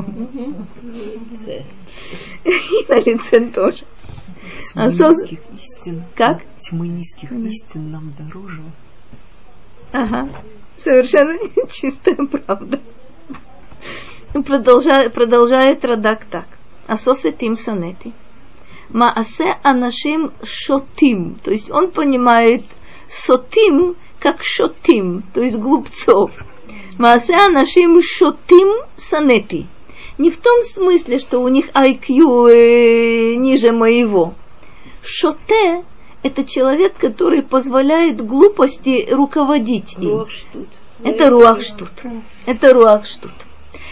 [2.46, 3.84] И на лице тоже.
[4.62, 6.04] Тьмы А низких истин.
[6.16, 6.42] Как?
[6.60, 8.62] Тьмы низких истин нам дороже.
[9.92, 10.30] Ага.
[10.80, 11.38] Совершенно
[11.72, 12.80] чистая правда.
[14.34, 16.46] Продолжает, продолжает Радак так.
[16.88, 18.14] Асосе тим санети.
[18.90, 21.36] Маасе анашим шотим.
[21.44, 22.64] То есть он понимает
[23.10, 26.32] сотим как шотим, то есть глупцов.
[26.98, 29.68] Маасе анашим шотим санети.
[30.18, 34.34] Не в том смысле, что у них IQ э, ниже моего.
[35.04, 35.84] Шоте–
[36.24, 40.26] это человек, который позволяет глупости руководить им.
[41.04, 41.92] Это руахштут.
[42.46, 43.32] Это руахштут.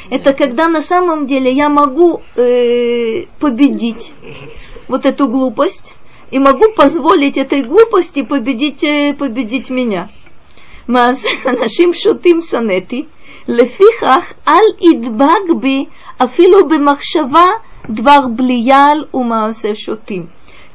[0.09, 4.13] Это когда на самом деле я могу э, победить
[4.87, 5.93] вот эту глупость
[6.31, 10.09] и могу позволить этой глупости победить, э, победить меня.
[10.87, 13.07] нашим шутим санети,
[13.47, 20.29] лефихах аль идбагби афилу бемахшава двар блиял умаасе шутим.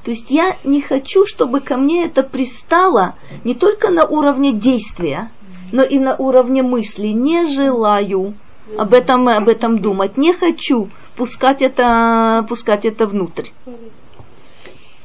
[0.05, 3.15] То есть я не хочу, чтобы ко мне это пристало
[3.45, 5.31] не только на уровне действия,
[5.71, 7.09] но и на уровне мысли.
[7.09, 8.35] Не желаю
[8.77, 10.17] об этом, об этом думать.
[10.17, 13.51] Не хочу пускать это, пускать это внутрь.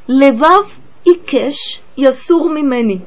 [0.07, 0.67] Левав
[1.05, 3.01] и кеш ясур мимени.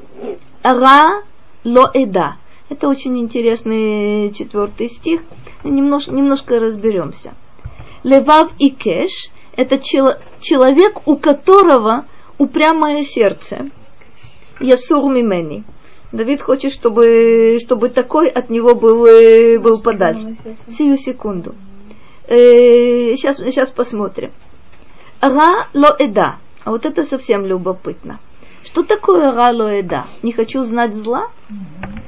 [0.63, 1.23] Ра
[1.65, 2.35] ло эда.
[2.69, 5.23] Это очень интересный четвертый стих.
[5.65, 7.33] Немнож, немножко разберемся.
[8.03, 12.05] Левав и кеш– это чел, человек, у которого
[12.37, 13.69] упрямое сердце.
[14.59, 15.63] Ясур мимени.
[16.11, 20.33] Давид хочет, чтобы, чтобы такой от него был, э, был подальше.
[20.69, 21.55] Сию секунду.
[22.27, 24.31] Э, сейчас, сейчас посмотрим.
[25.21, 26.37] Ра ло эда.
[26.63, 28.19] А вот это совсем любопытно.
[28.63, 30.05] Что такое ра ло эда?
[30.21, 31.29] Не хочу знать зла?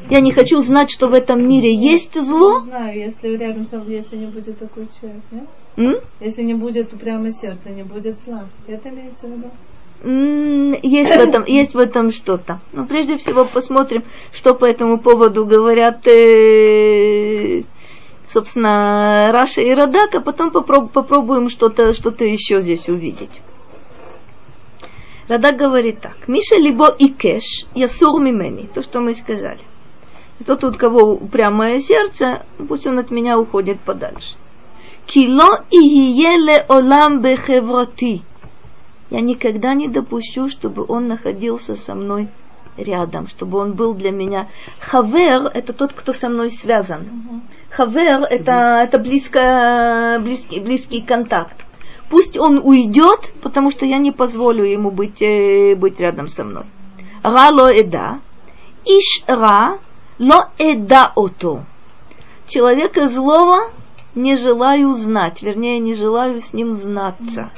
[0.09, 2.59] Я не хочу знать, что в этом мире есть Не зло?
[2.59, 5.47] знаю, если рядом со мной, если не будет такой человек, нет?
[5.75, 5.95] М?
[6.19, 8.45] Если не будет упрямое сердце, не будет зла.
[8.67, 9.49] Это имеется в виду?
[10.83, 12.59] Есть в этом, есть в этом что-то.
[12.73, 17.63] Но прежде всего посмотрим, что по этому поводу говорят, э,
[18.27, 23.41] собственно, Раша и Радак, а потом попроб- попробуем что-то что еще здесь увидеть.
[25.29, 26.27] Радак говорит так.
[26.27, 28.67] Миша либо и кеш, ясур мимени.
[28.73, 29.61] То, что мы сказали.
[30.45, 34.35] Тот, у кого упрямое сердце, пусть он от меня уходит подальше.
[35.05, 38.21] Кило и еле олам бехеврати.
[39.09, 42.29] Я никогда не допущу, чтобы он находился со мной
[42.77, 44.47] рядом, чтобы он был для меня.
[44.79, 47.41] Хавер– это тот, кто со мной связан.
[47.69, 51.57] Хавер– это, это близко, близкий, близкий контакт.
[52.09, 56.65] Пусть он уйдет, потому что я не позволю ему быть, э, быть рядом со мной.
[57.23, 58.19] Ра ло эда.
[58.85, 59.79] Иш ра
[60.19, 61.63] ло эда ото.
[62.47, 63.71] Человека злого
[64.15, 67.51] не желаю знать, вернее, не желаю с ним знаться.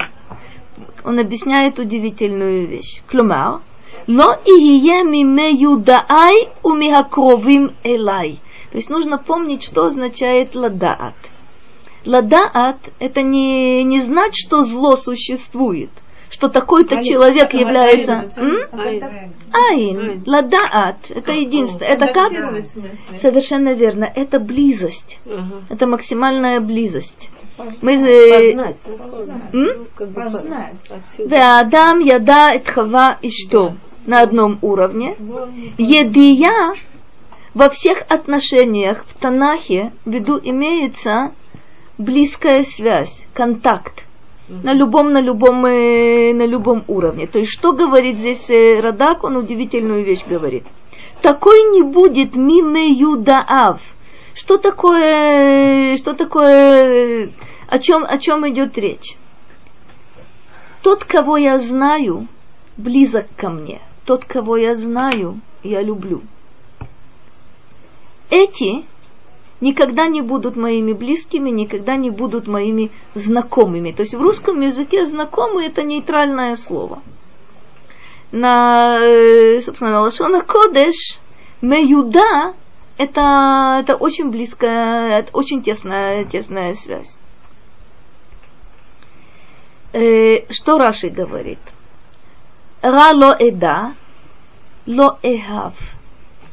[1.03, 3.01] Он объясняет удивительную вещь.
[3.07, 3.61] Клумар,
[4.07, 8.39] но и миме дай у михакровим элай.
[8.71, 11.15] То есть нужно помнить, что означает ладаат.
[12.05, 15.89] Ладаат– это не, не знать, что зло существует,
[16.35, 18.29] что такой-то человек является...
[19.53, 20.23] Айн.
[20.25, 21.93] Ладаат, это единственное.
[21.93, 22.31] Это как?
[23.15, 24.03] Совершенно верно.
[24.03, 25.19] Это близость.
[25.69, 27.29] Это максимальная близость.
[27.81, 28.75] Мы, Познать.
[29.53, 29.87] м?
[29.95, 30.73] Как бы Познать.
[30.89, 31.35] отсюда.
[31.35, 33.75] Веадам яда эт хава и что?
[34.05, 35.15] На одном уровне.
[35.77, 36.75] Едия
[37.53, 41.31] во всех отношениях в Танахе в виду имеется
[41.97, 44.04] близкая связь, контакт.
[44.47, 47.25] На любом, на любом, э, на любом уровне.
[47.25, 50.65] То есть, что говорит здесь э, Радак, он удивительную вещь говорит.
[51.21, 53.81] Такой не будет миме юдаав.
[54.35, 57.31] Что такое, что такое,
[57.67, 59.17] о чем, о чем идет речь?
[60.83, 62.27] Тот, кого я знаю,
[62.77, 63.81] близок ко мне.
[64.05, 66.21] Тот, кого я знаю, я люблю.
[68.29, 68.85] Эти
[69.61, 73.91] никогда не будут моими близкими, никогда не будут моими знакомыми.
[73.91, 77.01] То есть в русском языке знакомый это нейтральное слово.
[78.31, 81.19] На, э, собственно, на Лашона Кодеш,
[81.61, 82.53] Меюда,
[82.97, 87.17] это, это очень близкая, это очень тесная, тесная связь.
[89.93, 91.59] Э, что Раши говорит?
[92.81, 93.95] Ра ло эда,
[94.85, 95.73] ло эхав.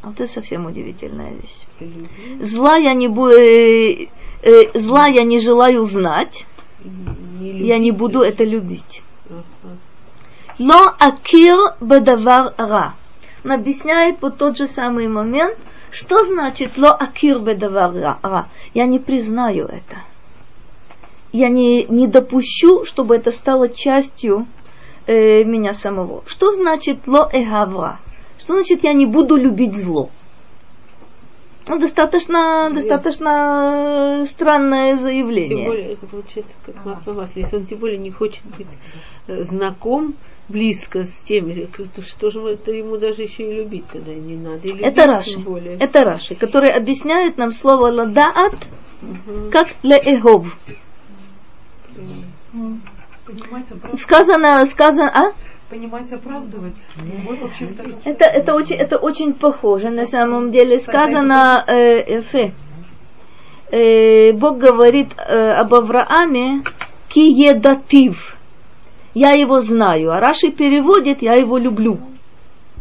[0.02, 2.40] Вот это совсем удивительная вещь.
[2.40, 4.08] Зла я не буду, э,
[4.42, 6.44] э, зла я не желаю знать,
[6.84, 9.02] Не я не буду это любить.
[10.58, 12.94] Ло акир бедавар ра.
[13.44, 15.56] Он объясняет вот тот же самый момент,
[15.90, 18.48] что значит ло акир бедавар ра.
[18.74, 20.02] Я не признаю это.
[21.32, 24.46] Я не, не допущу, чтобы это стало частью
[25.06, 26.24] э, меня самого.
[26.26, 28.00] Что значит ло эгавра?
[28.42, 30.10] Что значит я не буду любить зло?
[31.68, 35.64] Ну, достаточно, достаточно странное Тем заявление.
[35.68, 37.42] более, это получается как масло в масле.
[37.42, 38.66] Если он тем более не хочет быть
[39.28, 40.14] э, знаком
[40.48, 44.66] близко с теми, то что же это ему даже еще и любить тогда не надо.
[44.66, 45.30] И любить Это Раши.
[45.30, 45.76] тем более.
[45.78, 48.54] Это Раши, который объясняет нам слово ладаат
[49.00, 49.50] Мгм.
[49.52, 50.58] как леэгов.
[53.98, 55.32] Сказано, сказано, а?
[55.72, 56.76] Понимать, оправдывать.
[57.40, 57.74] Вообще.
[58.04, 59.88] Это, это, очень, это очень похоже.
[59.88, 62.52] На самом деле сказано э, эфе.
[63.70, 66.60] Э, Бог говорит э, об Аврааме
[67.08, 68.36] киедатив.
[69.14, 70.12] Я его знаю.
[70.12, 72.00] А Раши переводит, я его люблю.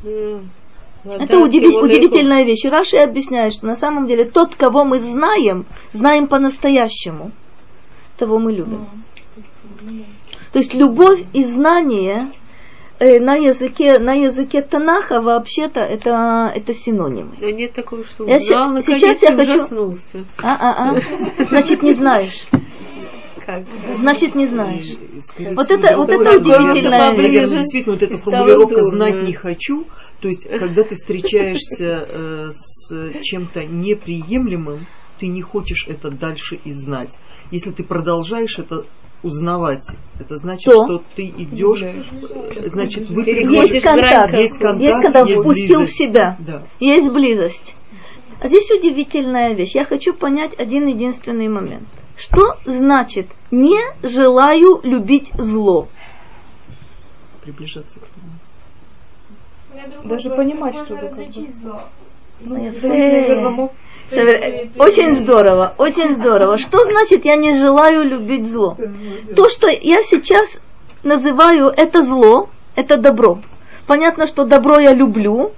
[0.03, 2.65] Это удивительная вещь.
[2.65, 7.31] Раши объясняет, что на самом деле тот, кого мы знаем, знаем по-настоящему,
[8.17, 8.85] того мы любим.
[10.51, 12.27] То есть любовь и знание
[13.19, 17.35] на языке, на языке Танаха вообще-то это, это синонимы.
[17.41, 20.25] А нет такого, что Я узнал, ща- сейчас я хочу- ужаснулся.
[20.43, 21.45] А, а, а.
[21.45, 22.45] Значит, не знаешь.
[23.43, 23.63] Как?
[23.95, 24.85] Значит, не знаешь.
[24.85, 27.49] И, скорее Вот всего, это- вот это удивительная наверное, вещь.
[27.49, 28.81] Действительно, вот эта формулировка.
[28.83, 29.87] «знать не хочу»,
[30.21, 34.85] то есть, когда ты встречаешься э, с чем-то неприемлемым,
[35.19, 37.17] ты не хочешь это дальше и знать.
[37.49, 38.85] Если ты продолжаешь это
[39.23, 39.87] узнавать,
[40.19, 40.85] это значит, То?
[40.85, 41.83] что ты идешь,
[42.67, 44.33] значит, вы Переходишь Есть контакт.
[44.33, 45.97] Есть контакт, Есть, когда есть впустил в близость.
[45.99, 46.37] себя.
[46.39, 46.63] Да.
[46.79, 47.75] Есть близость.
[48.39, 49.75] А здесь удивительная вещь.
[49.75, 51.87] Я хочу понять один единственный момент.
[52.17, 55.87] Что значит не желаю любить зло?
[57.41, 58.29] приближаться к нему.
[60.03, 61.19] Даже понимать, что это как
[62.43, 63.69] Э, Совер-
[64.77, 66.57] Очень здорово, очень здорово.
[66.57, 68.77] Что значит я не желаю любить зло?
[69.35, 70.59] То, что я сейчас
[71.03, 73.39] называю это зло, это добро.
[73.87, 75.51] Понятно, что добро я люблю,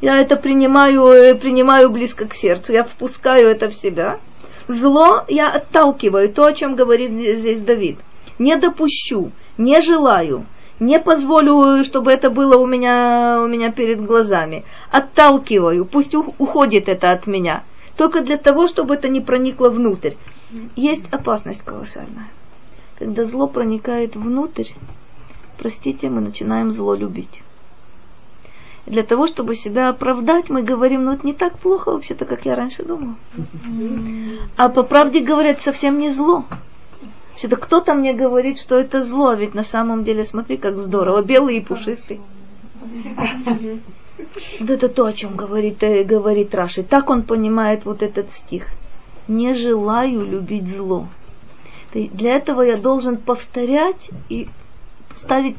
[0.00, 4.18] я это принимаю, э, принимаю близко к сердцу, я впускаю это в себя.
[4.68, 7.98] Зло я отталкиваю, то, о чем говорит здесь Давид.
[8.38, 10.44] Не допущу, не желаю,
[10.80, 14.64] не позволю, чтобы это было у меня, у меня перед глазами.
[14.90, 17.62] Отталкиваю, пусть уходит это от меня.
[17.96, 20.14] Только для того, чтобы это не проникло внутрь.
[20.76, 22.28] Есть опасность колоссальная.
[22.98, 24.70] Когда зло проникает внутрь,
[25.58, 27.42] простите, мы начинаем зло любить.
[28.86, 32.46] И для того, чтобы себя оправдать, мы говорим, ну это не так плохо вообще-то, как
[32.46, 33.14] я раньше думал.
[34.56, 36.44] А по правде говорят, совсем не зло.
[37.32, 41.22] Вообще-то кто-то мне говорит, что это зло, а ведь на самом деле, смотри, как здорово,
[41.22, 42.20] белый и пушистый.
[44.60, 46.82] Вот это то, о чем говорит, э, говорит Раши.
[46.82, 48.68] Так он понимает вот этот стих.
[49.28, 51.08] Не желаю любить зло.
[51.92, 54.48] Для этого я должен повторять и
[55.14, 55.56] ставить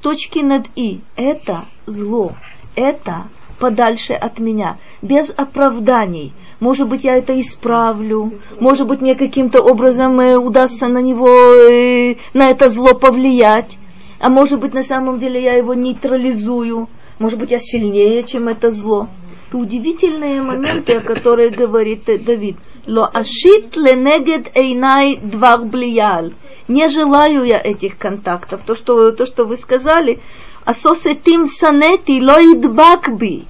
[0.00, 1.00] точки над «и».
[1.16, 2.32] Это зло.
[2.74, 4.78] Это подальше от меня.
[5.02, 6.32] Без оправданий.
[6.58, 8.32] Может быть, я это исправлю.
[8.58, 13.78] Может быть, мне каким-то образом э, удастся на него, э, на это зло повлиять.
[14.18, 16.88] А может быть, на самом деле я его нейтрализую.
[17.20, 19.06] Может быть, я сильнее, чем это зло.
[19.46, 22.56] Это удивительные моменты, о которых говорит Давид.
[22.86, 26.30] Ло ашит ленегед эйнай двар блиял.
[26.66, 28.62] Не желаю я этих контактов.
[28.64, 30.20] То, что, то, что вы сказали,
[30.64, 33.44] асосетим санети лоидбакби.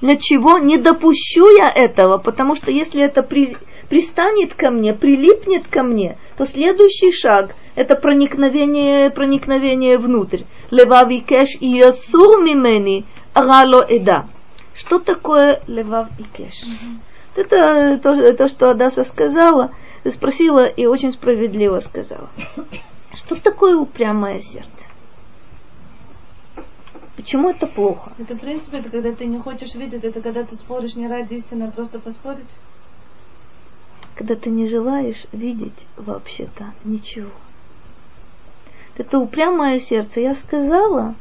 [0.00, 2.18] Для чего не допущу я этого?
[2.18, 3.56] Потому что если это при,
[3.88, 10.42] пристанет ко мне, прилипнет ко мне, то следующий шаг– это проникновение, проникновение внутрь.
[10.70, 13.04] Левави кеш и ясур мимени
[13.34, 14.28] рало эда.
[14.74, 16.64] Что такое левав и кеш?
[17.34, 19.70] Это то, то, что Адаса сказала,
[20.06, 22.28] спросила и очень справедливо сказала.
[23.14, 24.88] Что такое упрямое сердце?
[27.16, 28.12] Почему это плохо?
[28.18, 31.34] Это, в принципе, это когда ты не хочешь видеть, это когда ты споришь не ради
[31.34, 32.48] истины, а просто поспорить.
[34.14, 37.30] Когда ты не желаешь видеть вообще-то ничего.
[38.96, 40.20] Это упрямое сердце.
[40.20, 41.14] Я сказала,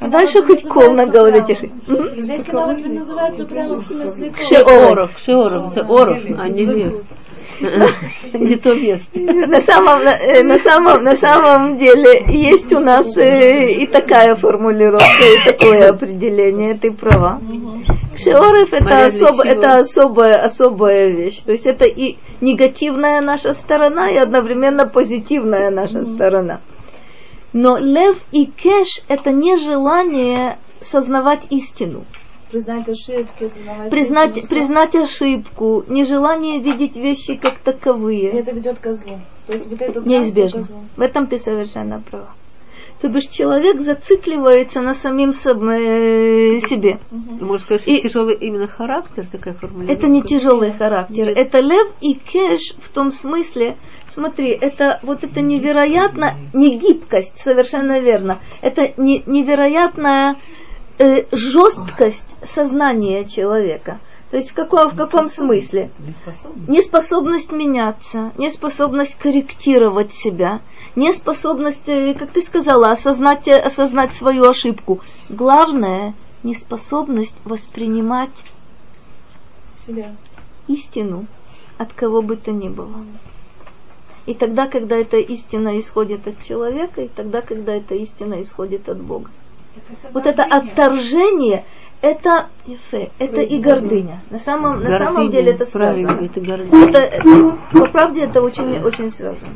[0.00, 1.70] а дальше хоть кол на голове тиши.
[1.86, 8.56] Еврейский народ называется прямо Шеоров, шеоров, оров, а не не.
[8.56, 9.20] То место.
[9.20, 15.24] На самом, э, на, самом, на самом деле есть у нас э, и такая формулировка,
[15.24, 17.40] и такое определение, ты права.
[18.14, 21.42] Кшеоров это, особо, это особая, особая вещь.
[21.42, 26.60] То есть это и негативная наша сторона, и одновременно позитивная наша сторона.
[27.52, 32.04] Но лев и кеш это не желание сознавать истину.
[32.50, 38.30] Признать ошибки, сознавать Признать, истину, признать ошибку, нежелание видеть вещи как И таковые.
[38.30, 39.18] это ведет к злу.
[39.46, 40.66] То есть вот это Неизбежно.
[40.96, 42.28] В этом ты совершенно права.
[43.04, 47.00] То бишь человек зацикливается на самим э, себе.
[47.10, 49.92] Можно сказать, что И- тяжелый именно характер, такая формулировка.
[49.92, 51.26] Это не тяжелый характер.
[51.26, 51.36] Нет.
[51.36, 53.76] Это лев и кэш в том смысле,
[54.08, 58.38] смотри, это вот это невероятно, не гибкость, совершенно верно.
[58.62, 60.36] Это не, невероятная
[60.96, 64.00] э, жесткость сознания человека.
[64.34, 65.92] То есть в каком, в каком смысле?
[66.66, 70.60] Неспособность меняться, неспособность корректировать себя,
[70.96, 75.00] неспособность, э, как ты сказала, осознать, э, осознать свою ошибку.
[75.30, 78.34] Главное, неспособность воспринимать
[79.86, 80.16] Себя.
[80.66, 81.26] истину
[81.78, 83.04] от кого бы то ни было.
[84.26, 89.00] И тогда, когда эта истина исходит от человека, и тогда, когда эта истина исходит от
[89.00, 89.30] Бога.
[90.12, 91.64] Вот это отторжение,
[92.04, 94.20] это эфе, это и гордыня.
[94.30, 96.20] На самом, на самом Гордыня, деле это связано.
[96.24, 96.88] это гордыня.
[96.88, 99.54] Это, это- по правде это очень, очень связано.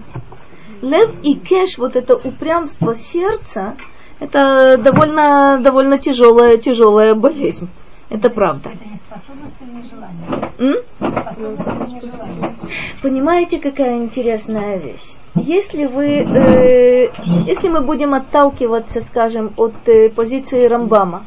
[0.81, 3.77] Лев и кеш, вот это упрямство сердца,
[4.19, 7.69] это довольно, довольно тяжелая, тяжелая болезнь.
[8.11, 8.71] Это правда.
[8.71, 10.53] Это не способность или не желание?
[10.59, 10.77] М?
[11.23, 12.55] Способность или не желание?
[13.03, 15.17] Понимаете, какая интересная вещь?
[15.35, 17.11] Если вы, э,
[17.47, 21.25] если мы будем отталкиваться, скажем, от э, позиции Рамбама,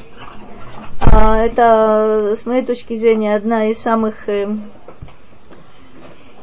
[1.12, 4.48] это, с моей точки зрения, одна из самых э,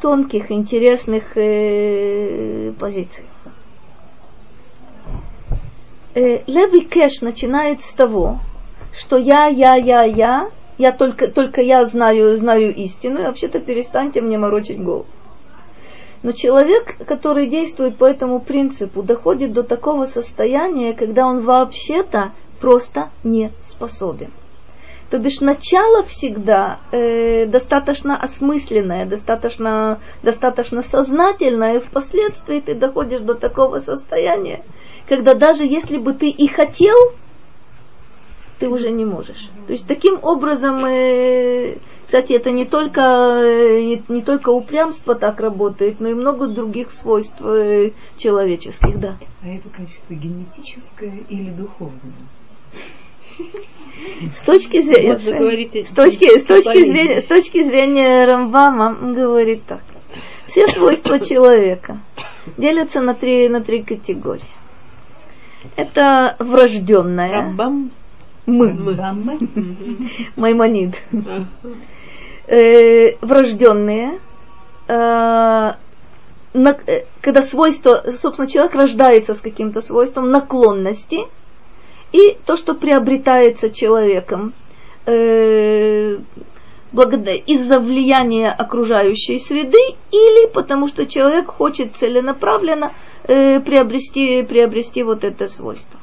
[0.02, 3.24] тонких, интересных э, позиций.
[6.14, 8.40] Э, Леви Кэш начинает с того,
[8.92, 14.20] что я, я, я, я, я только, только я знаю, знаю истину, и вообще-то перестаньте
[14.20, 15.06] мне морочить голову.
[16.22, 23.08] Но человек, который действует по этому принципу, доходит до такого состояния, когда он вообще-то просто
[23.22, 24.30] не способен.
[25.10, 33.34] То бишь начало всегда э, достаточно осмысленное, достаточно, достаточно сознательное, и впоследствии ты доходишь до
[33.34, 34.62] такого состояния,
[35.08, 37.12] когда даже если бы ты и хотел,
[38.58, 39.48] ты уже не можешь.
[39.66, 46.00] То есть таким образом, э, кстати, это не только, э, не, только упрямство так работает,
[46.00, 49.16] но и много других свойств э, человеческих, да.
[49.42, 52.12] А это качество генетическое или духовное?
[54.32, 58.96] С точки зрения, Вот вы говорите, с точки, с точки зрения, с точки зрения Рамбама
[59.00, 59.82] он говорит так.
[60.46, 61.98] Все свойства человека
[62.56, 64.42] делятся на три, на три категории.
[65.76, 67.90] Это врожденное, Рамбам.
[68.46, 69.38] мы, Мы.
[70.36, 70.94] Маймонид,
[72.46, 74.20] э, врожденные,
[74.86, 75.72] э,
[76.54, 81.18] э, когда свойство, собственно, человек рождается с каким-то свойством наклонности,
[82.12, 84.52] и то, что приобретается человеком
[85.06, 86.18] э,
[86.92, 89.78] из-за влияния окружающей среды
[90.10, 92.92] или потому что человек хочет целенаправленно
[93.24, 96.00] э, приобрести, приобрести вот это свойство.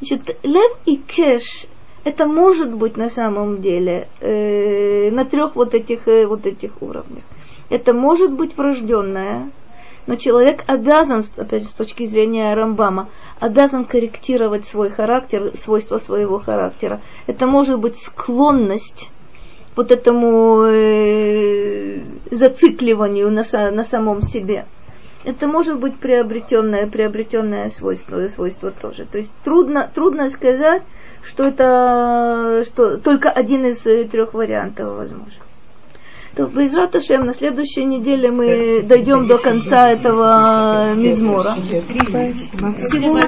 [0.00, 1.66] Значит, лев и кэш
[2.04, 7.22] это может быть на самом деле э, на трех вот этих, э, вот этих уровнях.
[7.70, 9.50] Это может быть врожденное,
[10.06, 13.08] Но человек обязан, опять же, с точки зрения Рамбама,
[13.42, 17.00] обязан корректировать свой характер, свойства своего характера.
[17.26, 19.10] Это может быть склонность
[19.74, 23.42] вот этому э, зацикливанию на,
[23.72, 24.66] на самом себе.
[25.24, 29.06] Это может быть приобретенное, приобретенное свойство, свойство тоже.
[29.06, 30.84] То есть трудно, трудно сказать,
[31.24, 35.42] что это что только один из э, трех вариантов возможен.
[36.34, 41.54] То Безрат Ашем, на следующей неделе мы дойдем до конца этого мизмора.
[41.54, 43.18] Всего